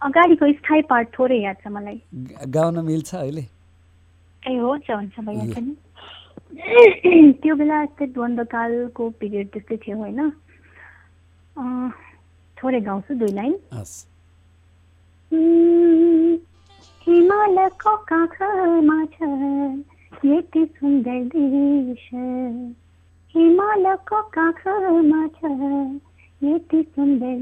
अगाडिको 0.00 0.44
स्थायी 0.52 0.82
पार्ट 0.90 1.08
थोरै 1.18 1.38
याद 1.40 1.56
छ 1.62 1.66
मलाई। 1.68 1.98
गाउन 2.48 2.84
मिल्छ 2.84 3.14
अहिले? 3.14 3.44
ए 4.42 4.56
हुन्छ 4.56 4.90
हुन्छ। 4.90 5.16
भइहाल्छ 5.20 5.58
नि 5.58 5.74
त्यो 7.42 7.54
बेला 7.56 7.82
यस्तै 7.82 8.06
द्वन्द्वकालको 8.16 9.02
पिरियड 9.20 9.46
त्यस्तै 9.52 9.76
थियो 9.84 9.96
होइन। 9.98 10.20
थोरै 12.56 12.80
गाउँछु 12.88 13.14
दुई 13.20 13.32
लाइन। 13.36 13.54
हिमालको 17.06 17.92
काखमा 18.10 18.98
छ। 19.14 19.16
यति 20.24 20.64
सुन्दर 20.66 21.20
दृश्य 21.32 22.16
हिमालको 23.34 24.20
काखमा 24.36 25.26
छ 25.26 25.40
यति 26.42 26.80
सुन्दर 26.82 27.36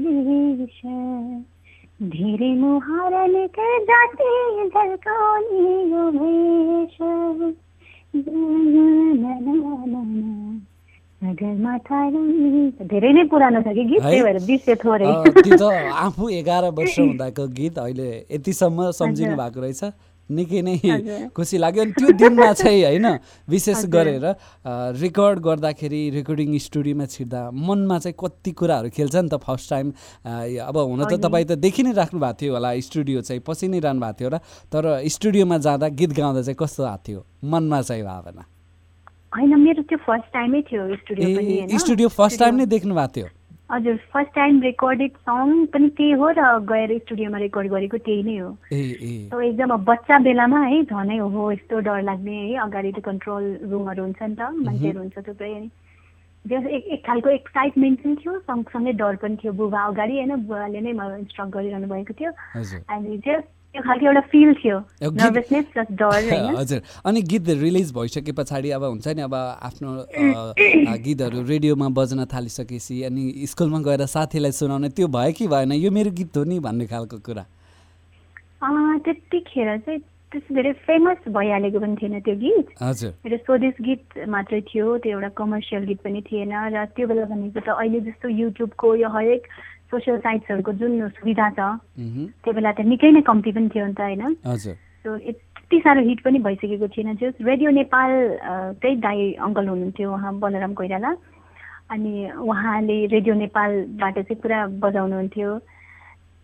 दृश्य। 0.57 0.89
धेरै 2.09 2.51
मुहारले 2.55 3.45
जाति 3.89 4.29
झल्काउने 4.69 5.73
यो 5.91 6.03
भेष 6.11 6.95
धेरै 12.89 13.11
नै 13.13 13.23
पुरानो 13.27 13.61
छ 13.61 13.67
कि? 13.67 13.83
गीत? 13.83 14.01
त्यही 14.01 14.21
भएर 14.23 14.39
बिर्से 14.45 14.75
थोरै। 14.83 15.11
आफू 16.03 16.29
एघार 16.29 16.63
वर्ष 16.71 16.99
हुँदाको 16.99 17.47
गीत 17.57 17.79
अहिले 17.79 18.09
यतिसम्म 18.31 18.89
सम्झिनु। 18.99 19.35
भएको 19.35 19.59
रहेछ। 19.61 19.81
निकै 20.29 20.61
नै। 20.61 20.75
खुसी 21.35 21.57
लाग्यो 21.57 21.81
अनि 21.83 21.91
त्यो 21.97 22.09
दिनमा 22.21 22.51
चाहिँ 22.61 22.83
होइन 22.83 23.07
विशेष। 23.49 23.85
गरेर 23.89 24.25
रेकर्ड 25.01 25.39
गर्दाखेरि 25.39 26.01
रेकर्डिङ 26.17 26.57
स्टुडियोमा 26.59 27.05
छिर्दा 27.09 27.41
मनमा 27.51 27.97
चाहिँ 27.99 28.15
कति 28.19 28.51
कुराहरू 28.53 28.89
खेल्छ 28.93 29.15
नि 29.15 29.29
त 29.29 29.41
फर्स्ट 29.41 29.69
टाइम 29.69 29.87
अब 30.69 30.77
हुन 30.77 31.03
त। 31.05 31.17
तपाईँ 31.17 31.45
त 31.45 31.51
देखि 31.57 31.83
नै 31.83 31.91
राख्नु 31.97 32.19
भएको 32.19 32.37
थियो 32.41 32.53
होला 32.53 32.69
स्टुडियो 32.79 33.21
चाहिँ 33.25 33.41
पछि 33.47 33.67
नै 33.67 33.79
रहनु 33.79 33.99
भएको 33.99 34.17
थियो 34.19 34.29
र 34.29 34.37
तर 34.69 34.83
स्टुडियोमा 35.07 35.57
जाँदा 35.65 35.87
गीत 35.97 36.11
गाउँदा 36.13 36.41
चाहिँ 36.45 36.57
कस्तो 36.59 36.83
भएको 36.85 37.03
थियो 37.07 37.19
मनमा 37.49 37.81
चाहिँ 37.81 38.03
भावना 38.03 38.43
होइन 39.35 39.53
मेरो 39.59 39.81
त्यो 39.89 39.97
फर्स्ट 40.05 40.27
टाइमै 40.33 40.61
थियो 40.69 40.81
स्टुडियो 40.95 41.27
पनि 41.37 41.77
स्टुडियो 41.79 42.07
फर्स्ट 42.09 42.39
टाइम 42.39 42.55
नै 42.55 42.65
देख्नु 42.65 42.95
भएको 42.95 43.13
थियो 43.17 43.27
हजुर 43.71 43.97
फर्स्ट 44.13 44.31
टाइम 44.35 44.61
रेकर्डेड 44.61 45.17
सङ 45.29 45.65
पनि 45.73 45.89
त्यही 45.97 46.11
हो 46.21 46.29
र 46.37 46.45
गएर 46.71 46.97
स्टुडियोमा 46.99 47.37
रेकर्ड 47.37 47.67
गरेको 47.71 47.97
त्यही 48.07 48.23
नै 48.23 48.37
हो। 48.37 49.41
एकदम 49.41 49.75
बच्चा 49.91 50.17
बेलामा 50.19 50.61
है 50.61 50.83
झनै 50.83 51.17
हो 51.17 51.51
यस्तो 51.51 51.79
डर 51.87 52.01
लाग्ने 52.03 52.37
है 52.37 52.55
अगाडि 52.65 52.91
त्यो 52.91 53.03
कन्ट्रोल 53.11 53.43
रुमहरू 53.71 54.03
हुन्छ 54.03 54.21
नि 54.21 54.35
त 54.35 54.41
मान्छेहरू 54.65 54.99
हुन्छ 54.99 55.17
थुप्रै 55.27 55.53
अनि 55.53 55.69
जस 56.45 56.65
एक 56.65 56.83
एक 56.95 57.05
खालको 57.05 57.29
एक्साइटमेन्ट 57.29 58.01
पनि 58.03 58.15
थियो 58.15 58.39
सँगसँगै 58.39 58.93
डर 59.03 59.15
पनि 59.21 59.35
थियो। 59.43 59.53
बुबा 59.53 59.81
अगाडि 59.85 60.13
होइन 60.17 60.35
बुबाले 60.47 60.81
नै 60.81 60.93
मलाई 60.99 61.19
इन्स्ट्रक्ट 61.19 61.51
गरिरहनु 61.53 61.87
भएको 61.93 62.13
थियो। 62.19 62.31
अनि 62.89 63.17
जस्ट 63.27 63.47
त्यो 63.73 63.81
खालको 63.85 64.05
एउटा 64.05 64.21
फिल 64.33 64.53
थियो। 64.59 64.77
नर्भसनेस 65.01 65.65
प्लस 65.73 65.87
डर 66.01 66.57
हजुर। 66.57 66.81
अनि 67.05 67.21
गीत 67.21 67.49
रिलिज 67.61 67.91
भइसके 67.93 68.31
पछाडि 68.33 68.69
अब 68.77 68.83
हुन्छ 68.83 69.07
नि 69.13 69.21
अब 69.21 69.33
आफ्नो 69.69 69.89
गीतहरू 71.05 71.41
रेडियोमा 71.47 71.87
बज्न 71.93 72.25
थालिसकेपछि 72.33 73.01
अनि 73.09 73.23
स्कुलमा 73.53 73.79
गएर 73.85 74.05
साथीलाई 74.09 74.51
सुनाउने 74.57 74.89
त्यो 74.89 75.07
भयो 75.07 75.33
कि 75.37 75.47
भएन? 75.47 75.71
यो 75.85 75.91
मेरो 75.91 76.11
गीत 76.17 76.37
हो 76.37 76.43
नि 76.49 76.59
भन्ने 76.59 76.85
खालको 76.89 77.17
कुरा। 77.21 77.45
त्यतिखेर 79.05 79.77
चाहिँ 79.77 79.99
त्यस्तो 80.33 80.55
धेरै 80.55 80.71
फेमस 80.85 81.29
भइहालेको 81.29 81.79
पनि 81.79 81.95
थिएन 82.01 82.19
त्यो 82.25 82.35
गीत। 82.41 82.67
हजुर। 82.81 83.11
मेरो 83.25 83.37
स्वदेश 83.45 83.75
गीत 83.81 84.03
मात्रै 84.29 84.61
थियो 84.69 84.97
त्यो 85.05 85.11
एउटा 85.13 85.29
कमर्सियल 85.37 85.83
गीत 85.89 85.99
पनि 86.05 86.21
थिएन। 86.25 86.53
र 86.73 86.85
त्यो 86.97 87.05
बेला 87.07 87.25
भनेको 87.29 87.59
त 87.61 87.69
अहिले 87.69 87.99
जस्तो 88.09 88.27
युट्युबको 88.29 88.87
यो 89.05 89.09
हरेक 89.09 89.43
सोसियल 89.91 90.17
साइट्सहरूको 90.25 90.71
जुन 90.81 91.07
सुविधा 91.09 91.49
छ 91.57 91.59
त्यो 92.43 92.53
बेला 92.53 92.71
त 92.71 92.81
निकै 92.85 93.11
नै 93.11 93.21
कम्ती 93.29 93.51
पनि 93.51 93.69
थियो 93.73 93.85
नि 93.87 93.93
त 93.93 94.01
होइन? 94.01 94.35
सो 95.05 95.15
यति 95.17 95.79
साह्रो 95.85 96.01
हिट 96.07 96.21
पनि 96.23 96.39
भइसकेको 96.45 96.87
थिएन। 96.93 97.15
जस 97.21 97.33
रेडियो 97.41 97.69
नेपाल 97.71 98.11
अ, 98.37 98.53
त्यही 98.81 98.95
दाई 99.05 99.31
अङ्कल 99.47 99.67
हुनुहुन्थ्यो 99.67 100.13
उहाँ 100.13 100.33
बलराम 100.39 100.73
कोइराला। 100.73 101.11
अनि 101.89 102.13
उहाँले 102.37 103.05
रेडियो 103.13 103.35
नेपालबाट 103.35 104.15
चाहिँ 104.19 104.41
पुरा 104.41 104.65
बजाउनुहुन्थ्यो। 104.83 105.49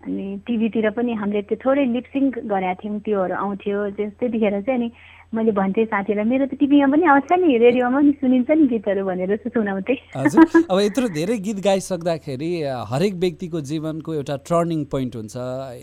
अनि 0.05 0.25
टिभीतिर 0.47 0.89
पनि 0.93 1.13
हामीले 1.13 1.41
त्यो 1.49 1.57
थोरै 1.65 1.85
लिपसिङ 1.85 2.23
गरेका 2.45 2.73
थियौँ 2.81 2.99
त्योहरू 3.01 3.35
आउँथ्यो 3.35 3.77
त्यतिखेर 3.97 4.61
चाहिँ 4.61 4.79
अनि 4.79 4.89
मैले 5.33 5.51
भन्थेँ 5.51 5.85
साथीलाई 5.85 6.25
मेरो 6.25 6.45
त 6.45 6.53
टिभीमा 6.61 6.87
पनि 6.87 7.05
आउँछ 7.05 7.31
नि 7.33 7.57
रेडियोमा 7.57 7.99
पनि 7.99 8.11
सुनिन्छ 8.21 8.49
नि 8.51 8.67
गीतहरू 8.67 9.05
भनेर 9.05 9.35
सुनाउँथेँ 9.43 9.97
हजुर। 10.15 10.45
अब 10.71 10.79
यत्रो 10.79 11.07
धेरै 11.09 11.37
गीत 11.41 11.59
गाइसक्दाखेरि 11.65 12.51
हरेक 12.91 13.13
व्यक्तिको 13.15 13.61
जीवनको 13.61 14.13
एउटा 14.13 14.35
टर्निङ 14.45 14.85
पोइन्ट 14.85 15.15
हुन्छ 15.15 15.35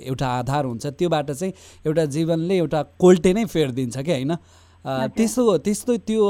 एउटा 0.06 0.26
आधार 0.38 0.64
हुन्छ 0.64 0.86
त्योबाट 0.86 1.30
चाहिँ 1.30 1.52
एउटा 1.86 2.04
जीवनले 2.16 2.56
एउटा 2.56 2.82
कोल्टे 2.98 3.32
नै 3.32 3.44
फेरिदिन्छ 3.44 3.96
कि 3.98 4.12
होइन? 4.12 4.36
अ, 4.84 5.06
त्यस्तो 5.16 5.96
त्यो 6.06 6.22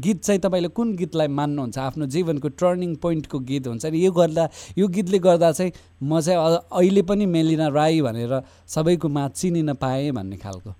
गीत 0.00 0.20
चाहिँ 0.24 0.40
तपाईँले 0.40 0.68
कुन 0.72 0.94
गीतलाई 0.96 1.28
मान्नुहुन्छ? 1.28 1.78
आफ्नो 1.78 2.06
जीवनको 2.14 2.48
टर्निङ 2.56 2.94
पोइन्टको 2.96 3.38
गीत 3.44 3.66
हुन्छ 3.68 3.84
नि? 3.86 3.98
यो 4.04 4.12
गर्दा 4.12 4.48
यो 4.78 4.88
गीतले 4.88 5.18
गर्दा 5.20 5.52
चाहिँ 5.52 5.72
म 6.02 6.20
चाहिँ 6.20 6.38
अहिले 6.72 7.02
पनि 7.04 7.26
मेलिना 7.28 7.68
राई 7.68 8.00
भनेर 8.00 8.40
सबैको 8.68 9.08
माझ 9.08 9.30
चिनिन 9.30 9.72
पाएँ 9.76 10.10
भन्ने 10.16 10.36
खालको। 10.40 10.70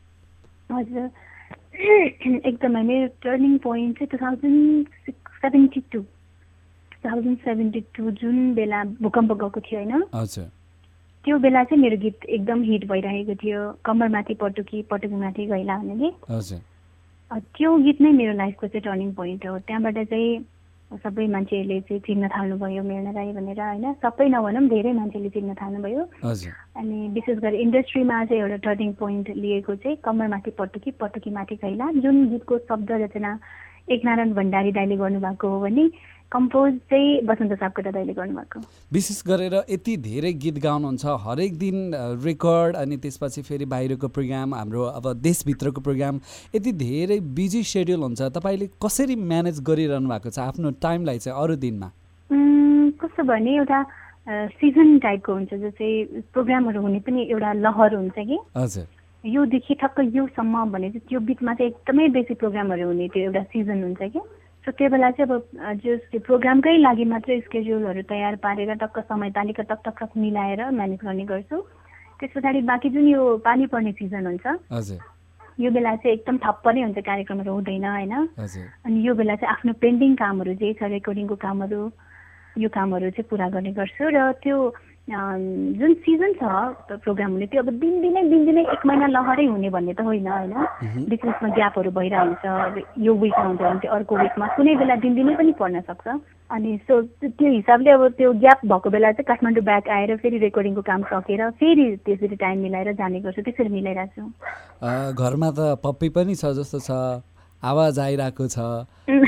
हजुर। 0.73 1.11
एकदमै 2.49 2.82
मेरो 2.82 3.06
टर्निङ 3.23 3.58
पोइन्ट 3.61 3.99
चाहिँ 3.99 4.08
two 4.08 4.16
thousand 4.25 5.12
seventy 5.44 5.80
two 5.92 6.00
two 6.00 6.99
thousand 7.04 7.38
seventy 7.44 7.80
two 7.94 8.11
जुन 8.20 8.54
बेला 8.54 8.84
भूकम्प 9.04 9.32
गएको 9.32 9.61
थियो 9.61 9.80
होइन? 9.80 10.04
हजुर। 10.14 10.44
त्यो 11.25 11.38
बेला 11.38 11.64
चाहिँ 11.64 11.82
मेरो 11.82 11.96
गीत 12.00 12.25
एकदम 12.25 12.62
हिट 12.62 12.88
भइरहेको 12.88 13.34
थियो। 13.44 13.61
कम्मरमाथि 13.84 14.34
पटुकी 14.40 14.82
पटुकीमाथि 14.90 15.46
गैला 15.46 15.76
भन्ने 15.78 16.12
हजुर। 16.30 16.61
त्यो 17.31 17.76
गीत 17.85 18.00
नै 18.00 18.11
मेरो 18.12 18.33
लाइफको 18.37 18.66
चाहिँ 18.66 18.83
टर्निङ 18.85 19.12
पोइन्ट 19.14 19.47
हो। 19.47 19.59
त्यहाँबाट 19.59 19.99
चाहिँ 20.11 20.45
सबै 21.02 21.26
मान्छेहरूले 21.26 21.81
चाहिँ 21.81 22.00
चिन्न 22.07 22.28
थाल्नुभयो 22.28 22.83
मेलना 22.83 23.11
राई 23.11 23.33
भनेर 23.33 23.61
होइन? 23.61 23.93
सबै 23.99 24.28
नभनौँ 24.28 24.69
धेरै 24.69 24.93
मान्छेले 24.93 25.28
चिन्न 25.37 25.54
थाल्नुभयो। 25.54 26.02
अनि 26.78 27.09
विशेष 27.14 27.38
गरी 27.38 27.57
इन्डस्ट्रीमा 27.59 28.25
चाहिँ 28.25 28.43
एउटा 28.43 28.57
टर्निङ 28.66 28.93
पोइन्ट 29.00 29.31
लिएको 29.35 29.75
चाहिँ 29.75 29.97
कम्मरमाथि 30.04 30.50
पटुकी 30.59 30.90
पटुकीमाथि 31.00 31.57
कैला 31.57 31.90
जुन 31.99 32.16
गीतको 32.31 32.59
शब्द 32.69 32.93
रचना 32.93 33.38
एकनारायण 33.90 34.33
भण्डारी 34.35 34.73
दाईले 34.73 34.97
गर्नुभएको 34.97 35.49
हो 35.49 35.61
भने 35.61 35.85
कम्पोज 36.33 36.73
चाहिँ 36.90 37.21
वसन्त 37.26 37.52
सापकोटा 37.59 37.90
दाईले 37.90 38.12
गर्नुभएको। 38.12 38.61
विशेष 38.93 39.23
गरेर 39.26 39.54
यति 39.71 39.97
धेरै 40.02 40.33
गीत 40.35 40.59
गाउनुहुन्छ 40.62 41.04
हरेक 41.25 41.59
दिन 41.59 41.76
रेकर्ड 42.25 42.76
अनि 42.76 42.97
त्यसपछि 42.97 43.43
फेरि 43.43 43.64
बाहिरको 43.71 44.09
प्रोग्राम 44.09 44.54
हाम्रो 44.54 44.83
अब 44.99 45.12
देशभित्रको 45.23 45.81
प्रोग्राम 45.81 46.21
यति 46.54 46.73
धेरै 46.75 47.19
बिजी 47.38 47.62
सेड्युल 47.62 48.02
हुन्छ। 48.02 48.23
तपाईँले 48.35 48.66
कसरी 48.83 49.16
म्यानेज 49.16 49.61
गरिरहनु 49.62 50.09
भएको 50.11 50.31
छ? 50.31 50.38
आफ्नो 50.38 50.71
टाइमलाई 50.83 51.19
चाहिँ 51.19 51.38
अरू 51.38 51.57
दिनमा। 51.57 51.88
कस्तो 52.99 53.23
भने 53.23 53.57
एउटा 53.57 53.83
सिजन 54.59 54.99
टाइपको 54.99 55.33
हुन्छ 55.33 55.54
जो 55.54 55.71
चाहिँ 55.71 56.23
प्रोग्रामहरू 56.35 56.81
हुने 56.83 57.00
पनि 57.07 57.28
एउटा 57.31 57.52
लहर 57.62 57.95
हुन्छ 57.95 58.19
कि? 58.19 58.38
हजुर। 58.57 58.87
योदेखि 59.25 59.75
ठक्क 59.81 60.00
योसम्म 60.14 60.64
भने 60.73 60.90
चाहिँ 60.90 61.07
त्यो 61.09 61.21
बिचमा 61.21 61.54
चाहिँ 61.54 61.71
एकदमै 61.71 62.09
बेसी 62.16 62.35
प्रोग्रामहरू 62.35 62.87
हुने 62.87 63.09
त्यो 63.09 63.23
एउटा 63.23 63.43
सिजन 63.52 63.83
हुन्छ 63.83 64.02
कि? 64.12 64.21
सो 64.64 64.71
त्यो 64.73 64.88
बेला 64.90 65.11
चाहिँ 65.11 65.28
अब 65.28 65.33
अ, 65.61 65.73
जो 65.85 65.97
त्यो 66.11 66.21
प्रोग्रामकै 66.26 66.76
लागि 66.80 67.04
मात्रै 67.04 67.40
स्केड्युलहरू 67.40 68.02
तयार 68.09 68.35
पारेर 68.44 68.73
टक्क 68.80 68.99
समय 69.09 69.30
तालिका 69.37 69.62
टक 69.71 69.80
टक 69.85 69.97
टक 70.00 70.11
मिलाएर 70.16 70.61
म्यानेज 70.73 71.00
गर्ने 71.04 71.25
गर्छु। 71.33 71.56
त्यस 72.21 72.30
पछाडि 72.35 72.61
बाँकी 72.71 72.88
जुन 72.90 73.06
यो 73.09 73.37
पानी 73.44 73.66
पर्ने 73.68 73.92
सिजन 73.92 74.26
हुन्छ 74.26 74.47
यो 75.59 75.71
बेला 75.71 75.94
चाहिँ 75.97 76.16
एकदम 76.16 76.37
ठप्प 76.44 76.68
नै 76.75 76.83
हुन्छ 76.83 76.99
कार्यक्रमहरू 77.04 77.52
हुँदैन 77.52 77.85
होइन? 77.85 78.14
अनि 78.87 78.99
यो 79.06 79.14
बेला 79.14 79.35
चाहिँ 79.37 79.52
आफ्नो 79.54 79.73
पेन्डिङ 79.85 80.14
कामहरू 80.16 80.54
जे 80.59 80.73
छ 80.80 80.83
रेकर्डिङको 80.97 81.37
कामहरू 81.44 81.80
यो 82.56 82.68
कामहरू 82.75 83.11
चाहिँ 83.14 83.28
पुरा 83.30 83.49
गर्ने 83.52 83.73
गर्छु। 83.78 84.09
र 84.16 84.33
त्यो 84.42 84.56
जुन 85.08 85.94
सिजन 86.04 86.32
छ 86.34 86.42
प्रोग्राम 87.04 87.32
हुने 87.32 87.46
त्यो 87.46 87.62
अब 87.62 87.68
दिनदिनै 87.80 88.23
दिनदिनै 88.28 88.62
एक 88.73 88.87
महिना 88.87 89.06
लहरै 89.06 89.46
हुने 89.46 89.70
भन्ने 89.70 89.92
त 89.94 90.00
होइन 90.00 90.28
होइन? 90.28 90.54
बिच 91.11 91.20
बिचमा 91.25 91.49
ग्यापहरू 91.56 91.90
भइरहेको 91.99 92.25
हुन्छ 92.25 92.44
अब 92.46 93.04
यो 93.06 93.14
विकमा 93.14 93.44
हुन्छ 93.44 93.61
भने 93.61 93.78
त्यो 93.80 93.92
अर्को 93.92 94.16
विकमा 94.18 94.46
कुनै 94.56 94.75
बेला 94.80 94.96
दिनदिनै 95.04 95.34
पनि 95.37 95.52
पर्न 95.61 95.80
सक्छ। 95.90 96.06
अनि 96.50 96.70
सो 96.88 97.00
त्यो 97.20 97.50
हिसाबले 97.52 97.90
अब 97.90 98.02
त्यो 98.16 98.32
ग्याप 98.40 98.64
भएको 98.64 98.90
बेला 98.96 99.12
चाहिँ 99.12 99.28
काठमाडौँ 99.28 99.64
ब्याक 99.64 99.88
आएर 99.92 100.16
फेरि 100.25 100.38
रेकर्डिङको 100.38 100.82
काम 100.88 101.02
सकेर 101.12 101.40
फेरि 101.61 101.87
त्यसरी 102.06 102.37
टाइम 102.40 102.58
मिलाएर 102.64 102.92
जाने 102.96 103.20
गर्छु 103.20 103.42
त्यसरी 103.44 103.68
मिलाइरहेको 103.76 104.25
छु 104.25 104.25
घरमा 105.20 105.50
त 105.50 105.61
पप्पी 105.84 106.08
पनि 106.16 106.34
छ 106.34 106.56
जस्तो 106.61 106.78
छ 106.80 106.90
आवाज 107.62 107.99
आइरहेको 107.99 108.44
छ। 108.46 108.58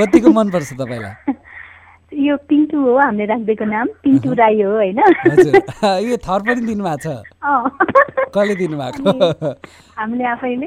कतिको 0.00 0.28
मनपर्छ 0.32 0.72
तपाईँलाई? 0.80 1.34
यो 2.28 2.36
पिन्टु 2.48 2.80
हो 2.80 2.96
हामीले 2.98 3.24
राखिदिएको 3.24 3.64
नाम 3.64 3.86
पिन्टु 4.02 4.32
राई 4.32 4.62
हो 4.62 4.70
होइन? 4.72 4.98
यो 6.10 6.16
थर 6.16 6.40
पनि 6.48 6.66
दिनुभएको 6.66 6.96
छ। 6.96 7.22
अँ। 7.42 7.70
कसले 8.34 8.54
दिनुभएको? 8.54 9.10
हामीले 9.98 10.24
आफैले 10.24 10.66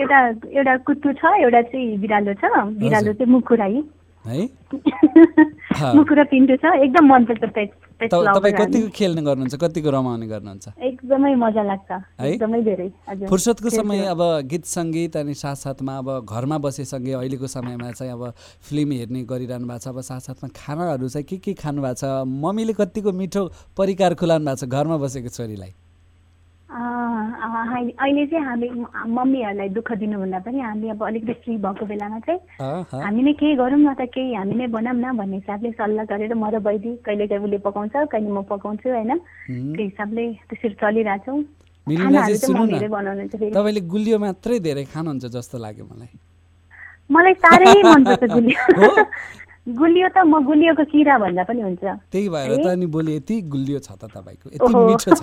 एउटा 0.00 0.20
एउटा 0.58 0.76
कुत्तु 0.88 1.12
छ 1.12 1.34
एउटा 1.40 1.62
चाहिँ 1.62 1.98
बिरालो 1.98 2.34
छ। 2.34 2.44
बिरालो 2.82 3.12
चाहिँ 3.12 3.32
मुखु 3.32 3.54
राई। 3.54 3.82
है? 4.24 4.48
मुखु 5.96 6.14
र 6.14 6.24
पिन्टु 6.24 6.56
छ 6.56 6.74
एकदम 6.82 7.12
मनपर्छ 7.12 7.44
पेट 7.54 7.70
तपाईँ। 8.00 8.52
कतिको 8.60 8.88
खेल्ने 8.92 9.22
गर्नुहुन्छ 9.22 9.54
कतिको 9.62 9.90
रमाउने 9.90 10.26
गर्नुहुन्छ 10.28 10.66
एकदमै 10.88 11.34
मजा 11.34 11.62
लाग्छ 11.62 11.90
है? 11.90 12.28
एकदमै 12.28 12.60
धेरै 12.68 12.88
फुर्सदको 13.28 13.70
समय 13.70 14.04
अब 14.12 14.20
गीत 14.52 14.64
सङ्गीत 14.68 15.16
अनि 15.16 15.34
साथसाथमा 15.34 15.96
अब 15.98 16.08
घरमा 16.28 16.58
बसेसँगै 16.66 17.12
अहिलेको 17.16 17.46
समयमा 17.56 17.90
चाहिँ 17.96 18.12
अब 18.12 18.22
फिल्म 18.68 18.92
हेर्ने 19.00 19.22
गरिरहनु 19.32 19.66
भएको 19.66 19.80
छ 19.80 19.88
अब 19.88 20.00
साथसाथमा 20.12 20.48
खानाहरू 20.60 21.08
चाहिँ 21.08 21.24
के 21.24 21.36
के 21.40 21.54
खानु 21.56 21.80
भएको 21.82 22.00
छ 22.04 22.04
मम्मीले 22.44 22.72
कतिको 22.76 23.12
मिठो 23.16 23.42
परिकार 23.76 24.14
खुलाउनु 24.20 24.44
भएको 24.44 24.60
छ 24.60 24.68
घरमा 24.68 24.96
बसेको 25.00 25.28
छोरीलाई 25.32 25.72
अहिले 26.66 28.26
चाहिँ 28.26 28.44
हामी 28.44 28.68
मम्मीहरूलाई 29.06 29.68
दुःख 29.70 29.92
दिनुभन्दा 30.02 30.38
पनि 30.46 30.60
हामी 30.60 30.88
अब 30.90 31.02
अलिकति 31.06 31.32
फ्री 31.42 31.56
भएको 31.62 31.84
बेलामा 31.86 32.18
चाहिँ। 32.26 32.40
हामी 33.02 33.22
नै 33.22 33.32
केही 33.38 33.54
गरौँ 33.54 33.78
न 33.78 33.94
त 33.94 34.10
केही 34.10 34.34
हामी 34.34 34.54
नै 34.54 34.66
बनाऊँ 34.74 34.98
न 34.98 35.16
भन्ने 35.16 35.36
हिसाबले 35.46 35.70
सल्लाह 35.78 36.04
गरेर 36.10 36.34
म 36.34 36.50
र 36.50 36.58
बैदी 36.58 36.90
कहिले 37.06 37.26
कहिले 37.30 37.44
उसले 37.46 37.58
पकाउँछ 37.62 37.94
कहिले 38.10 38.30
म 38.34 38.42
पकाउँछु 38.50 38.88
होइन। 38.90 39.12
त्यो 39.78 39.84
हिसाबले 39.84 40.24
त्यसरी 40.50 40.74
चलिरहेछौँ। 40.82 41.38
तपाईँले 43.54 43.80
गुलियो 43.86 44.18
मात्रै 44.18 44.58
धेरै 44.58 44.84
खानुहुन्छ 44.90 45.24
जस्तो 45.38 45.56
लाग्यो 45.62 45.84
मलाई। 45.86 46.10
मलाई 47.14 47.34
साह्रै 47.46 47.82
मनपर्छ 47.86 48.22
गुलियो। 48.26 48.58
गुलियो 49.66 50.08
त 50.14 50.22
म 50.22 50.46
गुलियोको 50.46 50.84
किरा 50.86 51.18
भन्दा 51.18 51.42
पनि 51.42 51.60
हुन्छ। 51.62 51.82
त्यही 51.82 52.28
भएर 52.30 52.50
त 52.62 52.66
नि 52.78 52.86
भोलि 52.86 53.16
यति 53.16 53.36
गुलियो 53.50 53.78
छ 53.82 53.98
त 53.98 54.06
तपाईँको 54.06 54.46
यति। 54.54 54.70
मिठो 54.70 55.10
छ। 55.10 55.22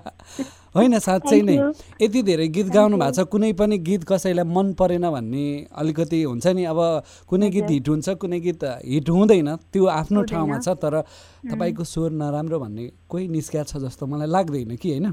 होइन 0.76 0.98
साँच्चै 0.98 1.40
नै. 1.44 1.56
यति 2.00 2.22
धेरै 2.22 2.48
गीत 2.48 2.68
गाउनु 2.72 2.96
भएको 2.96 3.12
छ 3.12 3.28
कुनै 3.28 3.52
पनि 3.52 3.76
गीत 3.84 4.08
कसैलाई 4.08 4.48
मन 4.48 4.72
परेन 4.80 5.04
भन्ने 5.12 5.44
अलिकति 5.76 6.22
हुन्छ 6.24 6.46
नि। 6.56 6.64
अब 6.64 6.80
कुनै 7.28 7.50
गीत 7.50 7.68
हिट 7.70 7.88
हुन्छ 7.88 8.08
कुनै 8.16 8.40
गीत 8.40 8.64
हिट 8.64 9.08
हुँदैन 9.10 9.48
त्यो 9.68 9.84
आफ्नो 9.92 10.22
ठाउँमा 10.24 10.58
छ 10.64 10.68
तर 10.80 11.04
तपाईँको 11.44 11.84
स्वर 11.84 12.10
नराम्रो 12.16 12.58
भन्ने 12.60 12.84
कोही 13.08 13.28
निस्किया 13.28 13.62
छ 13.68 13.76
जस्तो 13.76 14.06
मलाई 14.06 14.28
लाग्दैन 14.28 14.76
कि 14.76 14.88
होइन? 14.88 15.12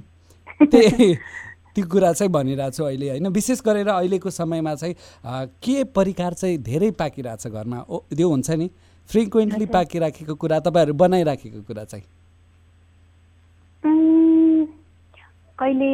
त्यही। 0.72 1.10
त्यो 1.78 1.86
कुरा 1.86 2.12
चाहिँ 2.18 2.32
भनिरहेको 2.34 2.74
छु 2.74 2.84
अहिले 2.84 3.10
होइन? 3.10 3.28
विशेष 3.30 3.62
गरेर 3.62 3.88
अहिलेको 3.88 4.30
समयमा 4.34 4.74
चाहिँ 4.82 4.96
के 5.62 5.84
परिकार 5.94 6.34
चाहिँ 6.34 6.58
धेरै 6.58 6.90
पाकिरहेछ 6.98 7.48
घरमा? 7.48 7.86
ओ 7.86 8.02
त्यो 8.10 8.30
हुन्छ 8.30 8.50
नि? 8.58 8.70
फ्रिक्वेन्टली 9.10 9.66
पाकिराखेको 9.70 10.36
कुरा 10.36 10.60
तपाईँहरू 10.66 10.94
बनाइराखेको 10.98 11.62
कुरा 11.70 11.84
चाहिँ। 11.86 12.06
कहिले 15.58 15.94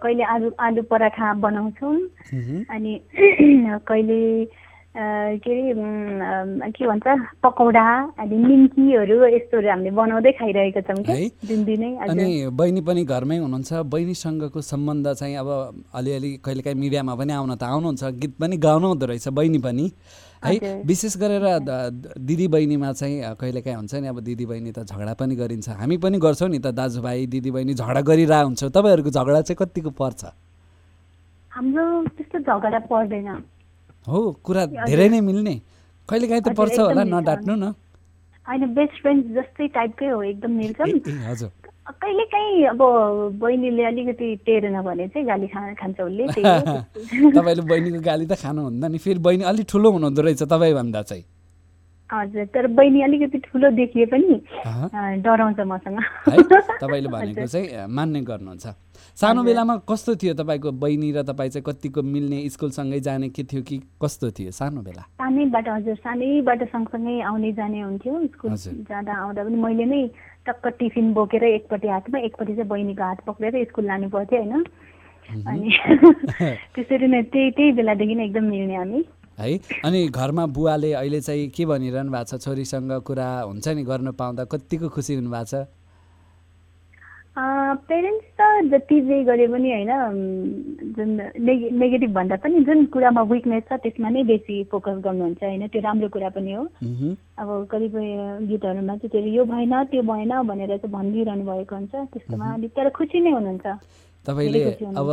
कहिले 0.00 0.24
आलु 0.24 0.50
आलु 0.60 0.82
पराठा 0.88 1.32
बनाउँछौँ। 1.44 1.96
अनि 2.72 2.92
कहिले 3.88 4.20
के 4.92 5.52
अरे 5.72 6.70
के 6.76 6.86
भन्छ 6.86 7.06
पकौडा 7.42 7.84
अनि 8.20 8.36
निम्कीहरू 8.36 9.16
यस्तोहरू 9.24 9.68
हामीले 9.68 9.90
बनाउँदै 9.96 10.32
खाइरहेका 10.36 10.80
छौँ 10.84 11.00
कि? 11.00 11.32
दिनदिनै 11.48 11.90
अनि 12.04 12.52
बहिनी 12.52 12.80
पनि 12.84 13.04
घरमै 13.08 13.36
हुनुहुन्छ। 13.40 13.72
बहिनीसँगको 13.88 14.60
सम्बन्ध 14.60 15.06
चाहिँ 15.16 15.36
अब 15.40 15.48
अलिअलि 15.96 16.30
कहिलेकाहीँ 16.44 16.76
मिडियामा 16.76 17.14
पनि 17.16 17.32
आउन 17.32 17.56
त 17.56 17.64
आउनुहुन्छ। 17.64 18.02
गीत 18.20 18.34
पनि 18.36 18.56
गाउनु 18.60 18.86
हुँदो 18.92 19.06
रहेछ 19.08 19.28
बहिनी 19.32 19.58
पनि 19.64 19.86
है। 20.44 20.84
विशेष 20.84 21.16
गरेर 21.16 21.46
दिदी 22.20 22.46
बहिनीमा 22.52 22.92
चाहिँ 22.92 23.32
कहिलेकाहीँ 23.40 23.76
हुन्छ 23.76 23.94
नि 23.96 24.06
अब 24.12 24.20
दिदी 24.20 24.44
बहिनी 24.44 24.70
त 24.76 24.84
झगडा 24.84 25.14
पनि 25.16 25.34
गरिन्छ। 25.40 25.68
हामी 25.80 25.96
पनि 26.04 26.18
गर्छौँ 26.20 26.52
नि 26.52 26.60
त 26.60 26.76
दाजुभाइ 26.76 27.26
दिदी 27.32 27.50
बहिनी 27.50 27.72
झगडा 27.80 28.00
गरिरहेको 28.04 28.44
हुन्छौँ 28.44 28.70
तपाईँहरूको 28.70 29.10
झगडा 29.10 29.40
चाहिँ 29.40 29.56
कतिको 29.56 29.90
पर्छ? 29.96 30.22
हाम्रो 31.52 31.84
त्यस्तो 32.12 32.38
झगडा 32.44 32.78
पर्दैन। 32.92 33.28
हो 34.08 34.20
कुरा 34.44 34.66
धेरै 34.66 35.08
नै 35.08 35.20
मिल्ने। 35.20 35.54
कहिलेकाहीँ 36.08 36.42
त 36.42 36.48
हजुर, 36.48 36.56
पर्छ 36.58 36.78
होला। 36.78 37.02
नडाट्नु 37.04 37.54
न। 37.54 37.64
होइन 38.46 38.62
बेस्ट 38.74 39.02
फ्रेन्ड 39.02 39.22
जस्तै 39.34 39.66
टाइपकै 39.66 40.06
हो 40.06 40.22
एकदम 40.22 40.60
ए, 40.60 40.72
हजुर। 41.30 41.50
कहिले 41.92 42.24
काहीँ 42.24 42.64
अब 42.66 42.80
बहिनीले 43.42 43.84
अलिकति 43.84 44.28
टेरेन 44.46 44.82
भने 44.82 45.08
चाहिँ 45.08 45.26
गाली 45.26 45.46
खा 45.46 45.60
खान्छ 45.74 46.00
उसले। 46.00 46.26
तपाईँले 47.36 47.62
बहिनीको 47.62 48.00
गाली 48.00 48.26
त 48.26 48.34
खानुहुन्न 48.42 48.90
नि 48.92 48.98
फेरि 48.98 49.18
बहिनी 49.18 49.44
अलिक 49.44 49.66
ठुलो 49.70 49.90
हुनुहुँदो 49.90 50.22
रहेछ 50.22 50.42
तपाईँभन्दा 50.42 51.02
चाहिँ। 51.02 51.24
हजुर 52.12 52.44
तर 52.54 52.66
बहिनी 52.76 53.02
अलिकति 53.02 53.38
ठुलो 53.38 53.70
देखिए 53.70 54.06
पनि 54.06 54.40
डराउँछ 55.24 55.60
मसँग। 55.60 55.98
तपाईँले 56.80 57.08
भनेको 57.08 57.46
चाहिँ 57.46 57.86
मान्ने 57.88 58.20
गर्नुहुन्छ। 58.20 58.66
सानो 59.16 59.42
बेलामा 59.42 59.76
कस्तो 59.88 60.14
थियो 60.20 60.34
तपाईँको 60.34 60.72
बहिनी 60.72 61.12
र 61.12 61.22
तपाईँ 61.22 61.50
चाहिँ 61.50 61.64
कतिको 61.66 62.02
मिल्ने 62.02 62.48
स्कुलसँगै 62.48 63.00
जाने 63.00 63.28
के 63.28 63.42
थियो 63.44 63.62
कि 63.62 63.76
कस्तो 64.02 64.30
थियो 64.30 64.50
सानो 64.50 64.80
बेला? 64.82 65.02
सानैबाट 65.16 65.68
हजुर 65.68 65.96
सानैबाट 66.04 66.62
सँगसँगै 66.68 67.20
आउने 67.22 67.52
जाने 67.52 67.80
हुन्थ्यो। 67.80 68.26
स्कुल। 68.26 68.50
जाँदा 68.92 69.12
आउँदा 69.12 69.44
पनि 69.44 69.56
मैले 69.56 69.84
नै 69.84 70.02
टक्क 70.46 70.66
टिफिन 70.78 71.12
बोकेर 71.14 71.44
एकपट्टि 71.44 71.88
हातमा 71.88 72.18
एकपट्टि 72.18 72.54
चाहिँ 72.54 72.68
बहिनीको 72.68 73.02
हात 73.02 73.20
पक्रेर 73.26 73.64
स्कुल 73.64 73.86
लानु 73.86 74.08
पर्थ्यो 74.10 74.38
होइन? 74.42 74.64
अनि 75.48 75.70
त्यसरी 76.74 77.06
नै 77.08 77.22
त्यही 77.32 77.50
त्यही 77.56 77.72
बेलादेखि 77.72 78.14
नै 78.14 78.24
एकदम 78.24 78.44
मिल्ने 78.44 78.76
हामी। 78.76 79.02
है? 79.38 79.58
अनि 79.84 80.00
घरमा 80.08 80.46
बुवाले 80.56 80.92
अहिले 80.92 81.20
चाहिँ 81.20 81.48
के 81.50 81.66
भनिरहनु 81.66 82.10
भएको 82.12 82.36
छ? 82.36 82.40
छोरीसँग 82.40 82.92
कुरा 83.06 83.28
हुन्छ 83.48 83.68
नि 83.68 83.82
गर्न 83.84 84.10
पाउँदा 84.12 84.44
कतिको 84.52 84.88
खुसी 84.88 85.14
हुनुभएको 85.14 85.44
छ? 85.44 85.54
पेरेन्ट्स 87.32 88.28
त 88.36 88.40
जति 88.68 89.00
जे 89.08 89.16
गरे 89.24 89.46
पनि 89.48 89.70
होइन 89.72 89.92
जुन 90.96 91.10
नेगे 91.40 91.70
नेगेटिभ 91.72 92.12
भन्दा 92.12 92.36
पनि 92.44 92.60
जुन 92.68 92.84
कुरामा 92.92 93.22
विकनेस 93.32 93.64
छ 93.72 93.80
त्यसमा 93.80 94.08
नै 94.12 94.22
बेसी 94.28 94.56
फोकस 94.68 95.00
गर्नुहुन्छ 95.00 95.40
होइन? 95.40 95.64
त्यो 95.72 95.80
राम्रो 95.80 96.08
कुरा 96.12 96.28
पनि 96.28 96.52
हो। 96.52 96.68
अब 97.40 97.48
कतिपय 97.72 98.08
गीतहरूमा 98.52 98.96
चाहिँ 99.00 99.10
त्यो 99.16 99.32
यो 99.32 99.44
भएन 99.48 99.72
त्यो 99.88 100.02
भएन 100.04 100.32
भनेर 100.44 100.76
चाहिँ 100.76 100.92
भनिदिइरहनु 100.92 101.44
भएको 101.48 101.74
हुन्छ। 101.76 101.94
त्यस्तोमा 102.12 102.52
अलिक 102.52 102.72
तर 102.76 102.88
खुसी 103.00 103.20
नै 103.24 103.32
हुनुहुन्छ। 103.32 103.66
तपाईँले 104.26 104.62
अब 104.94 105.08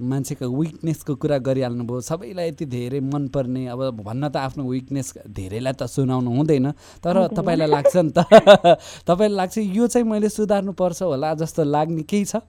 मान्छेको 0.00 0.48
विकनेसको 0.48 1.14
कुरा 1.14 1.38
गरिहाल्नुभयो। 1.38 2.00
सबैलाई 2.00 2.48
यति 2.48 2.64
धेरै 2.66 3.00
मनपर्ने 3.04 3.66
अब 3.68 3.80
भन्न 4.00 4.28
त 4.28 4.36
आफ्नो 4.40 4.64
विकनेस 4.64 5.12
धेरैलाई 5.28 5.72
त 5.72 5.86
सुनाउनु 5.86 6.30
हुँदैन 6.30 6.70
तर 7.04 7.26
तपाईँलाई 7.36 7.68
लाग्छ 7.68 7.96
नि 7.96 8.12
त। 8.16 8.24
तपाईँलाई 9.08 9.36
लाग्छ 9.36 9.58
यो 9.58 9.86
चाहिँ 9.86 10.08
मैले 10.08 10.28
सुधार्नु 10.28 10.72
पर्छ 10.72 11.02
होला 11.02 11.34
जस्तो 11.36 11.64
लाग्ने 11.66 12.02
केही 12.02 12.24
छ? 12.24 12.40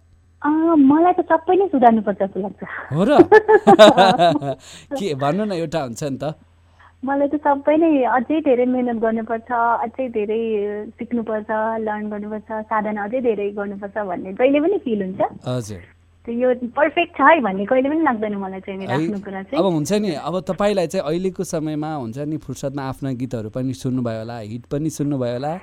मलाई 0.42 1.14
त 1.14 1.22
सबै 1.26 1.56
नै 1.56 1.68
सुधार्नुपर्छ 1.68 2.20
जस्तो 2.22 2.40
लाग्छ। 2.42 2.62
हो 2.92 3.04
र? 3.04 3.12
के 4.98 5.14
भन्नु 5.16 5.46
न 5.46 5.52
एउटा 5.52 5.82
हुन्छ 5.84 6.04
नि 6.04 6.18
त। 6.18 6.36
मलाई 7.06 7.28
त 7.28 7.36
सबै 7.42 7.76
नै 7.78 7.92
अझै 8.18 8.40
धेरै 8.48 8.66
मिहिनेत 8.66 9.00
गर्नुपर्छ 9.02 9.50
अझै 9.86 10.08
धेरै 10.18 10.42
सिक्नुपर्छ 11.00 11.50
लर्न 11.88 12.10
गर्नुपर्छ 12.14 12.50
साधना 12.72 13.04
अझै 13.04 13.22
धेरै 13.28 13.50
गर्नुपर्छ 13.60 13.96
भन्ने 14.10 14.34
जहिले 14.40 14.60
पनि 14.66 14.78
फिल 14.86 15.02
हुन्छ। 15.06 15.22
हजुर। 15.48 15.95
यो 16.28 16.54
पर्फेक्ट 16.76 17.12
छ 17.18 17.22
है 17.22 17.42
भन्ने 17.42 17.66
कहिले 17.66 17.90
पनि 17.90 18.02
लाग्दैन 18.04 18.36
मलाई 18.36 18.60
चाहिँ 18.66 18.88
आफ्नो 18.88 19.20
कुरा 19.26 19.42
चाहिँ। 19.44 19.60
अब 19.60 19.66
हुन्छ 19.74 19.92
नि 20.02 20.12
अब 20.18 20.40
तपाईँलाई 20.50 20.88
चाहिँ 20.88 21.06
अहिलेको 21.06 21.44
समयमा 21.44 21.94
हुन्छ 21.96 22.18
नि 22.18 22.38
फुर्सदमा 22.46 22.84
आफ्ना 22.90 23.12
गीतहरू 23.22 23.50
पनि 23.56 23.74
सुन्नुभयो 23.74 24.20
होला 24.20 24.38
हिट 24.40 24.66
पनि 24.72 24.90
सुन्नुभयो 24.90 25.34
होला 25.34 25.54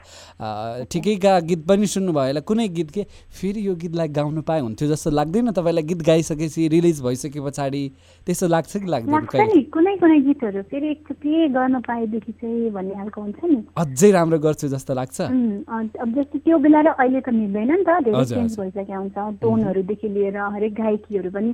ठिकैका 0.93 1.39
गीत 1.51 1.67
पनि 1.69 1.87
सुन्नुभयो 1.95 2.27
होला 2.27 2.41
कुनै 2.47 2.69
गीत 2.79 2.91
के 2.91 3.03
फेरि 3.41 3.67
यो 3.67 3.75
गीतलाई 3.83 4.09
गाउनु 4.19 4.43
पाए 4.43 4.61
हुन्थ्यो 4.61 4.89
जस्तो 4.89 5.11
लाग्दैन 5.11 5.51
तपाईँलाई 5.53 5.85
गीत 5.91 6.03
गाइसकेपछि 6.07 6.69
रिलिज 6.77 7.03
भइसके 7.03 7.41
पछाडि 7.41 7.83
त्यस्तो 8.27 8.47
लाग्छ 8.49 8.77
कि 8.77 8.87
लाग्दैन 8.87 9.63
कुनै 9.73 9.97
कुनै 9.97 10.19
गीतहरू 10.29 10.63
फेरि 10.71 10.91
एकचोटि 10.91 11.49
गर्न 11.55 11.81
पाएदेखि 11.89 12.33
चाहिँ 12.33 12.71
भन्ने 12.71 12.95
खालको 12.95 13.21
हुन्छ 13.21 13.41
नि। 13.45 13.59
अझै 13.77 14.11
राम्रो 14.13 14.39
गर्छु 14.39 14.69
जस्तो 14.69 14.95
लाग्छ। 14.95 15.21
अब 15.21 16.09
जस्तो 16.17 16.39
त्यो 16.39 16.59
बेला 16.59 16.81
र 16.81 16.89
अहिले 16.95 17.21
त 17.21 17.29
मिल्दैन 17.33 17.71
नि 17.73 17.85
त 17.87 17.99
धेरै 18.07 18.25
चेन्ज 18.25 18.53
हजुर। 18.53 18.65
भइसकेको 18.65 18.99
हुन्छ 18.99 19.17
टोनहरूदेखि 19.43 20.09
लिएर 20.09 20.37
हरेक 20.53 20.75
गायकीहरू 20.75 21.31
पनि 21.31 21.53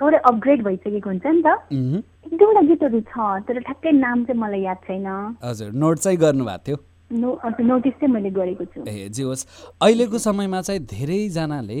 थोरै 0.00 0.18
अपग्रेड 0.30 0.62
भइसकेको 0.64 1.10
हुन्छ 1.10 1.26
नि 1.26 1.42
त। 1.42 1.48
एक 2.26 2.34
दुईवटा 2.38 2.62
गीतहरू 2.70 3.00
छ 3.12 3.14
तर 3.48 3.60
ठ्याक्कै 3.60 3.92
नाम 3.92 4.24
चाहिँ 4.24 4.40
मलाई 4.40 4.62
याद 4.62 4.78
छैन। 4.88 5.06
हजुर 5.44 5.72
नोट 5.74 5.98
चाहिँ 5.98 6.18
गर्नुभएको 6.18 6.62
थियो। 6.66 6.76
नो 7.10 7.30
नोटिस 7.60 7.94
चाहिँ 8.00 8.12
मैले 8.14 8.30
गरेको 8.30 8.64
छु। 8.64 8.84
ए 8.86 9.08
जे 9.08 9.22
होस्। 9.22 9.46
अहिलेको 9.82 10.18
समयमा 10.18 10.60
चाहिँ 10.62 10.80
धेरैजनाले 10.86 11.78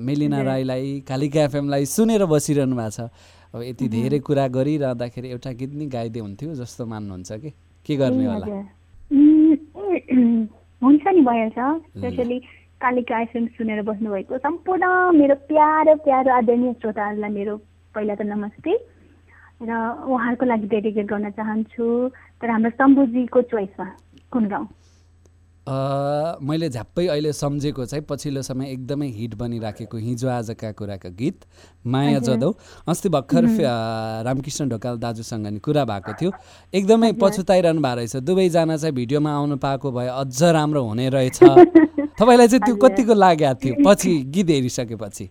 मेलिना 0.00 0.40
राईलाई 0.42 0.88
कालिका 1.08 1.40
एफएमलाई 1.44 1.84
सुनेर 1.86 2.24
बसिरहनु 2.26 2.76
भएको 2.76 2.90
छ। 2.90 3.00
अब 3.54 3.62
यति 3.62 3.88
धेरै 3.88 4.18
कुरा 4.26 4.46
गरिरहँदाखेरि 4.48 5.28
एउटा 5.30 5.50
गीत 5.58 5.72
नि 5.74 5.86
गाइदिए 5.86 6.22
हुन्थ्यो 6.22 6.54
जस्तो 6.54 6.86
मान्नुहुन्छ 6.86 7.30
कि? 7.32 7.50
के 7.86 7.96
गर्ने 7.96 8.26
होला? 8.26 8.46
हुन्छ 10.82 11.04
नि 11.06 11.20
भइहाल्छ 11.20 11.58
स्पेसली 11.98 12.38
कालिका 12.80 13.20
एफएम 13.20 13.46
सुनेर 13.56 13.82
बस्नुभएको। 13.82 14.38
सम्पूर्ण 14.38 14.84
मेरो 15.12 15.34
प्यारो 15.48 15.94
प्यारो 16.04 16.30
आदरणीय 16.32 16.72
श्रोताहरूलाई 16.80 17.30
मेरो 17.30 17.56
पहिला 17.94 18.14
त 18.14 18.22
नमस्ते। 18.24 18.72
र 19.60 19.70
उहाँहरूको 20.08 20.46
लागि 20.46 20.66
डेडिकेट 20.72 21.06
गर्न 21.06 21.30
चाहन्छु 21.36 21.84
तर 22.40 22.50
हाम्रो 22.50 22.70
शम्भुजीको 22.80 23.40
चोइसमा 23.52 23.86
कुन 24.32 24.44
गाउँ? 24.48 24.66
मैले 25.68 26.68
झ्याप्पै 26.68 27.06
अहिले 27.06 27.32
सम्झेको 27.32 27.84
चाहिँ 27.84 28.04
पछिल्लो 28.08 28.42
समय 28.42 28.70
एकदमै 28.72 29.06
हिट 29.06 29.34
बनिराखेको 29.34 29.96
हिजो 29.98 30.28
आजका 30.28 30.70
कुराका 30.72 31.08
गीत 31.18 31.44
माया 31.86 32.18
जदौ। 32.18 32.52
अस्ति 32.88 33.08
भर्खर 33.08 33.44
रामकृष्ण 34.24 34.68
ढोकाल 34.68 34.98
दाजुसँग 34.98 35.46
नि 35.46 35.58
कुरा 35.60 35.84
भएको 35.84 36.12
थियो। 36.20 36.30
एकदमै 36.74 37.12
पछुताइरहनु 37.20 37.80
भएको 37.80 37.96
रहेछ। 37.96 38.16
दुवैजना 38.24 38.76
चाहिँ 38.76 38.94
भिडियोमा 38.94 39.30
आउनु 39.36 39.56
पाएको 39.56 39.92
भए 39.92 40.08
अझ 40.08 40.42
राम्रो 40.42 40.82
हुने 40.84 41.08
रहेछ। 41.08 41.38
तपाईँलाई 42.20 42.48
चाहिँ 42.48 42.62
त्यो 42.64 42.76
कतिको 42.76 43.14
लागेको 43.14 43.54
थियो? 43.60 43.74
पछि 43.86 44.12
गीत 44.32 44.48
हेरिसकेपछि। 44.50 45.28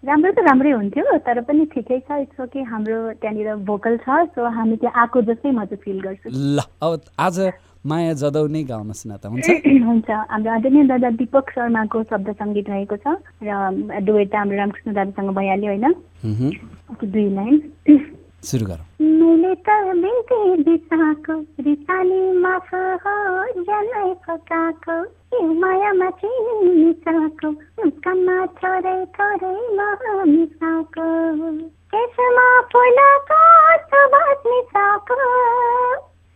राम्रो 0.00 0.30
त 0.32 0.40
राम्रै 0.48 0.70
हुन्थ्यो 0.72 1.16
तर 1.28 1.40
पनि 1.44 1.64
ठिकै 1.72 1.98
छ। 2.08 2.24
इट्स 2.24 2.40
ओके 2.40 2.60
हाम्रो 2.64 2.98
त्यहाँनिर 3.20 3.54
भोकल 3.68 3.96
छ 4.00 4.08
सो 4.32 4.48
हामी 4.48 4.76
त्यहाँ 4.80 4.96
आएको 4.96 5.22
जस्तै 5.28 5.50
म 5.52 5.64
चाहिँ 5.68 5.82
फिल 5.84 6.00
गर्छु। 6.00 6.28
ल 6.32 6.64
अब 6.80 7.00
आज 7.20 7.38
माया 7.86 8.12
जदौ 8.12 8.46
नै 8.46 8.62
गाउनुहोस् 8.68 9.06
न 9.08 9.16
त 9.16 9.26
हुन्छ? 9.32 9.48
हुन्छ। 9.88 10.08
हाम्रो 10.10 10.50
आदरणीय 10.52 10.84
दादा 10.84 11.10
दिपक 11.16 11.50
शर्माको 11.56 12.02
शब्द 12.10 12.28
सङ्गीत 12.40 12.68
रहेको 12.68 12.96
छ 13.00 13.06
र 13.40 13.48
त 14.28 14.34
हाम्रो 14.36 14.56
रामकृष्ण 14.56 14.92
दादासँग 14.92 15.30
भइहाल्यो 15.36 15.70
होइन? 15.70 15.86
दुई 17.04 17.28
लाइन। 17.36 17.54
सुरु 18.48 18.66
गरौँ। 18.66 18.84
मैले 19.00 19.54
त 19.64 19.68
बिन्ती 20.02 20.38
बिसाको 20.64 21.34
रिसाली 21.64 22.20
माफ 22.44 22.68
हो 23.04 23.16
जनै 23.64 24.12
फकाएको 24.24 24.96
यो 25.32 25.40
मायामा 25.60 26.10
चिनी 26.20 26.54
मिसाएको 26.84 27.50
मुस्कानमा 27.50 28.36
थोरै 28.60 28.96
थोरै 29.16 29.56
मिसाएको। 30.34 31.08
केसमा 31.92 32.46
फुलको 32.72 33.40
सुबास 33.88 34.40
मिसाएको। 34.52 35.18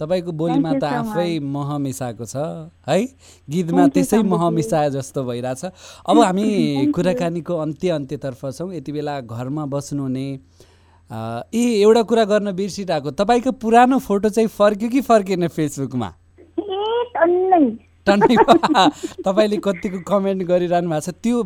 तपाईँको 0.00 0.32
बोलीमा 0.32 0.72
त 0.78 0.84
आफै 0.84 1.38
मह 1.38 1.78
मिसाएको 1.78 2.24
छ 2.24 2.36
है? 2.88 2.98
गीतमा 3.50 3.86
त्यसै 3.94 4.22
मह 4.22 4.48
मिसाए 4.50 4.90
जस्तो 4.90 5.24
भइरहेछ। 5.24 5.64
अब 6.08 6.18
हामी 6.18 6.46
कुराकानीको 6.96 7.54
अन्त्य 7.56 7.88
अन्त्यतर्फ 7.90 8.44
छौँ। 8.58 8.72
यति 8.74 8.92
बेला 8.92 9.20
घरमा 9.20 9.64
बस्नुहुने 9.70 10.26
ए 11.54 11.62
एउटा 11.82 12.02
कुरा 12.10 12.24
गर्न 12.24 12.52
बिर्सिरहेको 12.52 13.10
तपाईँको 13.14 13.52
पुरानो 13.62 13.98
फोटो 13.98 14.28
चाहिँ 14.28 14.48
फर्क्यो 14.48 14.88
कि 14.88 15.00
फर्केन 15.00 15.48
फेसबुकमा? 15.48 16.12
टन्नै। 17.16 18.36
तपाईँले 19.26 19.56
कतिको 19.64 19.98
कमेन्ट 20.04 20.42
गरिरहनु 20.44 20.88
भएको 20.90 21.00
छ? 21.00 21.14
त्यो 21.22 21.42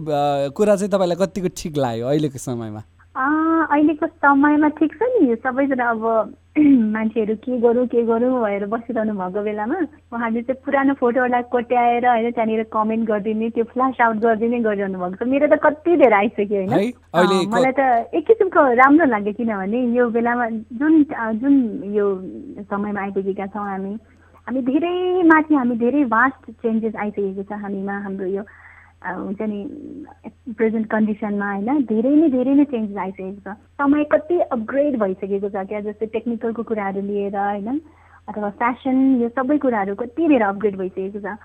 कुरा 0.57 0.77
चाहिँ 0.77 0.91
तपाईँलाई 0.91 1.19
कतिको 1.21 1.49
ठिक 1.55 1.77
लाग्यो 1.79 2.07
अहिलेको 2.09 2.39
समयमा? 2.39 2.83
अहिलेको 3.15 4.07
समयमा 4.07 4.69
ठिक 4.79 4.93
छ 4.95 5.03
नि। 5.15 5.35
सबैजना 5.45 5.91
अब 5.91 6.03
मान्छेहरू 6.94 7.35
के 7.44 7.59
गरौँ 7.61 7.87
के 7.87 8.03
गरौँ 8.05 8.42
भएर 8.42 8.64
बसिरहनु 8.66 9.14
भएको 9.14 9.42
बेलामा 9.42 9.79
उहाँले 10.12 10.42
चाहिँ 10.42 10.62
पुरानो 10.64 10.94
फोटोहरूलाई 11.01 11.42
कोट्याएर 11.55 12.07
होइन 12.07 12.31
त्यहाँनिर 12.31 12.62
कमेन्ट 12.73 13.09
गरिदिने 13.09 13.49
त्यो 13.55 13.64
फ्ल्यास 13.73 14.01
आउट 14.01 14.16
गरिदिने 14.27 14.59
गरिरहनु 14.66 14.99
भएको 14.99 15.25
छ। 15.25 15.29
मेरो 15.29 15.47
त 15.47 15.61
कति 15.62 15.97
धेरै 16.03 16.16
आइसक्यो 16.18 16.59
होइन। 16.59 16.92
मलाई 17.55 17.73
त 17.79 17.81
एक 18.14 18.25
किसिमको 18.27 18.61
राम्रो 18.83 19.07
लाग्यो 19.07 19.33
किनभने 19.38 19.79
यो 19.97 20.09
बेलामा 20.11 20.47
जुन 20.81 20.94
जुन 21.40 21.55
यो 21.94 22.07
समयमा 22.71 23.01
आइपुगेका 23.01 23.47
छौँ 23.55 23.66
हामी 23.68 23.92
हामी 24.47 24.61
धेरै 24.62 24.94
माथि 25.31 25.55
हामी 25.55 25.75
धेरै 25.77 26.05
भास्ट 26.11 26.51
चेन्जेस 26.62 26.94
आइसकेको 26.97 27.42
छ 27.42 27.53
हामीमा 27.62 27.94
हाम्रो 28.05 28.27
यो 28.27 28.42
हुन्छ 29.03 29.41
नि 29.43 29.61
प्रेजेन्ट 30.59 30.87
कन्डिसनमा 30.91 31.53
होइन 31.53 31.85
धेरै 31.87 32.15
नै 32.15 32.29
धेरै 32.31 32.55
नै 32.55 32.65
चेन्जेस 32.65 32.97
आइसकेको 32.99 33.41
छ। 33.45 33.55
समय 33.79 34.05
कति 34.13 34.39
अपग्रेड 34.57 34.99
भइसकेको 35.01 35.49
छ 35.49 35.67
क्या 35.69 35.81
जस्तै 35.81 36.07
टेक्निकलको 36.15 36.63
कुराहरू 36.63 37.01
लिएर 37.03 37.37
होइन 37.37 37.81
अथवा 38.29 38.51
फ्यासन 38.59 38.99
यो 39.23 39.29
सबै 39.37 39.59
कुराहरू 39.59 39.95
कति 39.95 40.29
धेरै 40.29 40.47
अपग्रेड 40.47 40.77
भइसकेको 40.79 41.21
छ। 41.21 41.37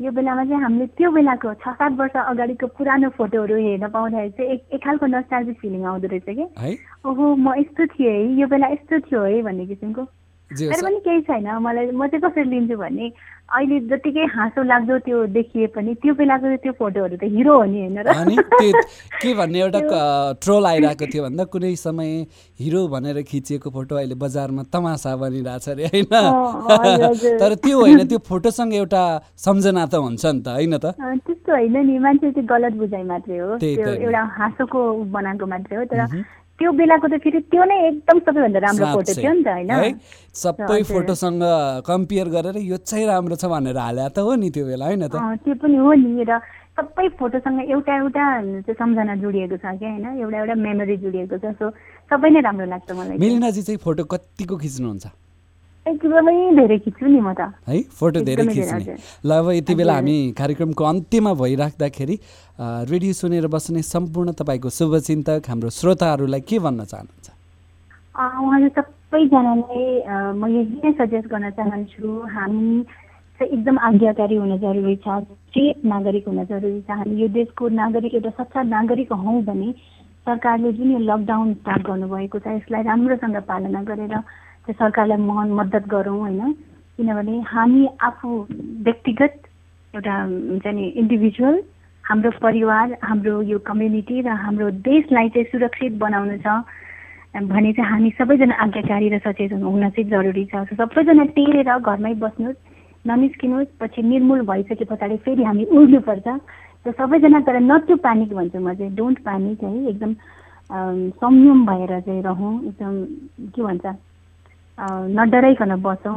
यो 0.00 0.10
बेलामा 0.16 0.44
चाहिँ 0.44 0.62
हामीले 0.62 0.86
त्यो 0.96 1.10
बेलाको 1.12 1.54
छ 1.60 1.74
सात 1.76 1.92
वर्ष 1.98 2.16
अगाडिको 2.16 2.66
पुरानो 2.78 3.08
फोटोहरू 3.18 3.56
हेर्न 3.56 3.88
पाउँदाखेरि 3.90 4.30
चाहिँ 4.38 4.50
एक 4.52 4.62
एक 4.72 4.80
खालको 4.84 5.06
नस्टाल्जिक 5.06 5.58
फिलिङ 5.60 5.84
आउँदो 5.84 6.08
रहेछ 6.08 6.28
कि 6.38 6.78
ओहो 7.04 7.34
म 7.36 7.54
यस्तो 7.58 7.86
थिएँ 7.98 8.08
है 8.08 8.40
यो 8.40 8.46
बेला 8.48 8.68
यस्तो 8.68 9.00
थियो 9.10 9.22
है 9.24 9.42
भन्ने 9.42 9.66
किसिमको। 9.66 10.06
तर 10.50 10.70
होस् 10.70 10.82
पनि 10.82 10.98
केही 11.06 11.20
छैन। 11.22 11.46
मलाई 11.62 11.90
म 11.90 12.06
चाहिँ 12.06 12.22
कसरी 12.22 12.44
लिन्छु 12.50 12.76
भने 12.76 13.06
अहिले 13.50 13.78
जतिकै 13.90 14.24
हाँसो 14.30 14.62
लाग्दो 14.62 14.98
त्यो 15.06 15.18
देखिए 15.34 15.66
पनि 15.74 15.94
त्यो 16.02 16.14
बेलाको 16.14 16.46
त्यो 16.62 16.72
फोटोहरू 16.78 17.16
त 17.18 17.24
हिरो 17.34 17.54
हो 17.54 17.64
नि 17.66 17.78
होइन 17.82 17.98
र? 17.98 18.08
के 19.22 19.34
भन्ने 19.34 19.58
एउटा 19.60 19.80
ट्रोल 20.38 20.66
आइरहेको 20.66 21.06
थियो 21.06 21.22
भन्दा 21.24 21.44
कुनै 21.50 21.74
समय 21.74 22.10
हिरो 22.60 22.80
भनेर 22.88 23.22
खिचिएको 23.26 23.70
फोटो 23.70 23.94
अहिले 23.98 24.14
बजारमा 24.14 24.62
तमासा 24.70 25.16
बनिरहेछ 25.18 25.68
अरे 25.68 25.86
होइन। 25.90 26.14
तर 27.42 27.54
त्यो 27.58 27.76
होइन 27.80 28.06
त्यो 28.06 28.18
फोटोसँग 28.22 28.74
एउटा 28.74 29.02
सम्झना 29.34 29.86
त 29.86 29.94
हुन्छ 29.98 30.24
नि 30.26 30.40
त 30.46 30.48
होइन 30.54 30.78
त? 30.78 30.94
त्यस्तो 31.26 31.50
होइन 31.50 31.76
नि 31.86 31.98
मान्छे 31.98 32.30
चाहिँ 32.30 32.46
गलत 32.46 32.72
बुझाइ 32.78 33.02
मात्रै 33.02 33.38
हो। 33.38 33.58
त्यो। 33.58 33.88
एउटा 33.98 34.22
हाँसोको 34.38 34.80
बनाएको 35.10 35.46
मात्रै 35.46 35.76
हो। 35.76 35.84
तर 35.90 36.06
त्यो 36.60 36.70
बेलाको 36.76 37.08
त 37.08 37.16
फेरि 37.24 37.40
त्यो 37.48 37.64
नै 37.64 37.76
एकदम 37.88 38.16
सबैभन्दा 38.20 38.60
राम्रो 38.60 38.86
फोटो 38.94 39.12
थियो 39.16 39.32
नि 39.32 39.42
त 39.42 39.48
होइन? 39.48 39.70
है? 39.72 39.90
सबै। 40.36 40.82
फोटोसँग 40.92 41.42
कम्पेयर 41.88 42.28
गरेर 42.36 42.56
यो 42.60 42.76
चाहिँ 42.84 43.06
राम्रो 43.08 43.36
छ 43.40 43.48
भनेर 43.48 43.78
हाले 43.80 44.08
त 44.12 44.18
हो 44.20 44.34
नि 44.36 44.50
त्यो 44.52 44.64
बेला 44.68 44.84
होइन 44.92 45.08
त? 45.08 45.16
त्यो 45.40 45.54
पनि 45.56 45.76
हो 45.80 45.92
नि। 46.04 46.24
र 46.28 46.36
सबै 46.76 47.06
फोटोसँग 47.16 47.58
एउटा 47.64 47.92
एउटा 47.96 48.24
सम्झना 48.76 49.14
जोडिएको 49.24 49.56
छ 49.56 49.64
क्या 49.80 49.88
होइन? 49.88 50.06
एउटा 50.20 50.36
एउटा 50.36 50.54
मेमोरी 50.60 50.96
जोडिएको 51.00 51.36
छ। 51.40 51.56
सो 51.56 51.72
सबै 52.12 52.28
नै 52.28 52.40
राम्रो 52.44 52.66
लाग्छ 52.68 52.88
मलाई। 52.92 53.16
मेलिनाजी 53.16 53.62
चाहिँ 53.64 53.80
फोटो 53.80 54.04
कतिको 54.04 54.56
खिच्नुहुन्छ? 54.60 55.04
एकदमै 55.90 56.36
धेरै 56.56 56.78
खिच्छु 56.84 57.06
नि 57.06 57.20
म 57.20 57.34
त। 57.34 57.50
है? 57.66 57.78
फोटो 57.98 58.20
धेरै 58.22 58.46
खिच्ने। 58.46 58.94
ल 59.26 59.30
अब 59.30 59.46
यति 59.58 59.74
बेला 59.74 59.94
हामी 59.98 60.16
कार्यक्रमको 60.38 60.84
अन्त्यमा 60.84 61.32
भइराख्दाखेरि 61.42 62.16
रेडियो 62.90 63.12
सुनेर 63.20 63.46
बस्ने 63.50 63.82
सम्पूर्ण 63.82 64.32
तपाईँको 64.38 64.68
शुभचिन्तक 64.70 65.42
हाम्रो 65.50 65.68
श्रोताहरूलाई 65.70 66.42
के 66.46 66.58
भन्न 66.58 66.80
चाहनुहुन्छ? 66.90 67.28
उहाँले 68.14 68.68
सबैजनालाई 68.76 69.82
म 70.38 70.42
यही 70.46 70.76
नै 70.84 70.90
सजेस्ट 71.00 71.28
गर्न 71.32 71.50
चाहन्छु 71.58 72.06
हामी 72.34 72.82
चाहिँ 73.40 73.52
एकदम 73.56 73.76
आज्ञाकारी 73.88 74.36
हुन 74.36 74.52
जरुरी 74.60 74.96
छ 75.04 75.24
चेत 75.56 75.84
नागरिक 75.92 76.24
हुन 76.28 76.44
जरुरी 76.44 76.80
छ। 76.86 76.90
हामी 76.90 77.14
यो 77.22 77.28
देशको 77.34 77.68
नागरिक 77.80 78.14
एउटा 78.14 78.30
सच्चा 78.38 78.62
नागरिक 78.76 79.12
हौँ 79.12 79.42
भने 79.48 79.72
सरकारले 80.28 80.72
जुन 80.76 80.90
यो 80.92 80.98
लकडाउन 81.10 81.54
स्टार्ट 81.54 81.82
गर्नुभएको 81.88 82.38
छ 82.38 82.46
यसलाई 82.60 82.82
राम्रोसँग 82.84 83.36
पालना 83.48 83.82
गरेर 83.88 84.14
त्यो 84.66 84.74
सरकारलाई 84.78 85.18
म 85.18 85.30
मद्दत 85.60 85.84
गरौँ 85.88 86.18
होइन? 86.18 86.52
किनभने 86.98 87.40
हामी 87.48 87.86
आफू 88.02 88.28
व्यक्तिगत 88.86 89.34
एउटा 89.94 90.14
हुन्छ 90.22 90.66
नि 90.66 90.84
इन्डिभिजुअल 91.00 91.56
हाम्रो 92.04 92.30
परिवार 92.42 92.96
हाम्रो 93.02 93.40
यो 93.42 93.58
कम्युनिटी 93.66 94.20
र 94.20 94.28
हाम्रो 94.44 94.70
देशलाई 94.84 95.28
चाहिँ 95.28 95.50
सुरक्षित 95.52 95.92
बनाउनु 95.98 96.36
छ 96.44 96.60
भने 97.30 97.72
चाहिँ 97.72 97.90
हामी 97.90 98.10
सबैजना 98.18 98.54
आज्ञाकारी 98.62 99.08
र 99.08 99.18
सचेतन 99.24 99.62
हुन 99.62 99.88
चाहिँ 99.88 100.10
जरुरी 100.10 100.44
छ। 100.50 100.66
सबैजना 100.74 101.24
टेरेर 101.36 101.70
घरमै 101.78 102.14
बस्नुहोस् 102.18 102.58
ननिस्किनुहोस् 103.04 103.78
पछि 103.80 104.02
निर्मूल 104.02 104.40
भइसके 104.46 104.84
पछाडि 104.84 105.16
फेरि 105.24 105.42
हामी 105.42 105.64
उड्नुपर्छ। 105.70 106.28
र 106.86 106.92
सबैजना 106.92 107.40
तर 107.46 107.56
नट 107.60 107.86
टु 107.88 107.96
प्यानिक 107.96 108.34
भन्छु 108.34 108.58
म 108.58 108.74
चाहिँ 108.74 108.94
डोन्ट 108.94 109.18
प्यानिक 109.22 109.62
है। 109.62 109.72
एकदम 109.88 110.12
संयम 111.16 111.66
भएर 111.66 112.00
चाहिँ 112.00 112.22
रहौँ। 112.22 112.54
एकदम 112.66 112.94
के 113.54 113.62
भन्छ? 113.62 113.86
नडराइकन 114.78 115.74
बसौँ 115.82 116.16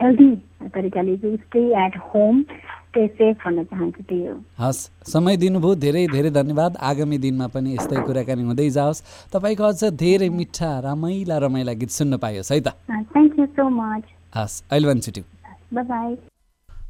हेल्दी 0.00 0.30
तरिकाले 0.74 1.16
चाहिँ 1.16 1.36
stay 1.36 1.62
at 1.84 1.96
home 2.10 2.42
stay 2.42 3.06
safe 3.06 3.36
भन्न 3.44 3.64
चाहन्छु 3.64 4.02
त्यही 4.08 4.26
हो। 4.26 4.34
हस् 4.58 4.80
समय 5.12 5.36
दिनुभयो 5.36 5.74
धेरै 5.84 6.06
धेरै 6.12 6.30
धन्यवाद। 6.30 6.76
आगामी 6.90 7.18
दिनमा 7.18 7.46
पनि 7.54 7.74
यस्तै 7.74 8.00
कुराकानी 8.06 8.42
हुँदै 8.44 8.68
जाओस्। 8.70 9.02
तपाईँको 9.34 9.64
अझ 9.64 9.84
धेरै 10.04 10.28
मिठा 10.38 10.70
रमाइला 10.86 11.38
रमाइला 11.46 11.72
गीत 11.80 11.90
सुन्न 11.90 12.16
पाइयोस् 12.24 12.52
है 12.52 12.60
त? 12.60 12.68
थ्याङ्क 12.90 13.38
यू 13.38 13.46
सो 13.46 13.68
मच 13.78 14.04
हस् 14.36 14.62
अहिले 14.70 14.86
पनि 14.88 15.00
छुट्यौँ 15.00 15.84
बाई 15.84 16.14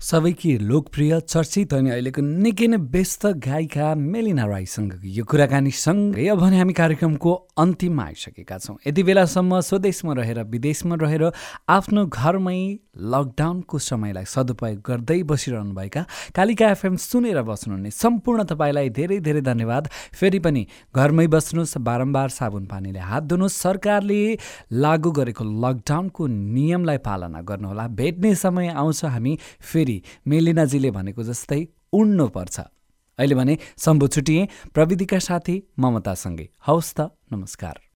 सबैकी 0.00 0.56
लोकप्रिय 0.58 1.18
चर्चित 1.20 1.72
अनि 1.74 1.90
अहिलेको 1.90 2.22
निकै 2.24 2.66
नै 2.66 2.76
व्यस्त 2.88 3.26
गायिका 3.36 3.94
मेलिना 3.94 4.44
राईसँग 4.48 4.92
यो 5.04 5.24
कुराकानीसँगै 5.28 6.26
अब 6.26 6.38
भने 6.40 6.56
हामी 6.58 6.72
कार्यक्रमको 6.72 7.32
अन्तिममा 7.60 8.04
आइसकेका 8.04 8.58
छौँ। 8.58 8.76
यति 8.86 9.02
बेलासम्म 9.04 9.60
स्वदेशमा 9.60 10.12
रहेर 10.16 10.42
विदेशमा 10.48 10.96
रहेर 11.04 11.24
आफ्नो 11.68 12.06
घरमै 12.08 12.60
लकडाउनको 12.96 13.78
समयलाई 13.78 14.24
सदुपयोग 14.24 14.80
गर्दै 14.80 15.22
बसिरहनुभएका 15.22 16.02
कालिका 16.32 16.70
एफएम 16.70 16.96
सुनेर 16.96 17.42
बस्नुहुने 17.44 17.90
सम्पूर्ण 17.92 18.44
तपाईँलाई 18.48 18.88
धेरै 18.96 19.20
धेरै 19.20 19.40
धन्यवाद। 19.44 19.88
फेरि 20.16 20.38
पनि 20.40 20.66
घरमै 20.96 21.26
बस्नुहोस् 21.28 21.76
बारम्बार 21.78 22.28
साबुन 22.28 22.64
पानीले 22.72 22.98
हात 23.04 23.22
धुनुहोस्। 23.30 23.60
सरकारले 23.60 24.20
लागू 24.72 25.10
गरेको 25.12 25.44
लकडाउनको 25.44 26.26
नियमलाई 26.26 26.98
पालना 27.04 27.40
गर्नुहोला। 27.44 27.86
भेट्ने 28.00 28.34
समय 28.34 28.68
आउँछ 28.72 29.04
हामी 29.04 29.38
फेरि 29.90 30.02
मेलिनाजीले 30.26 30.90
भनेको 30.90 31.22
जस्तै 31.22 31.60
उड्नुपर्छ 31.92 32.60
अहिले 33.18 33.34
भने 33.34 33.58
सम्भु 33.76 34.06
छुटिए। 34.08 34.48
प्रविधिका 34.74 35.18
साथी 35.18 35.56
ममतासँगै। 35.78 36.48
हवस् 36.66 36.94
त 36.96 37.10
नमस्कार। 37.32 37.80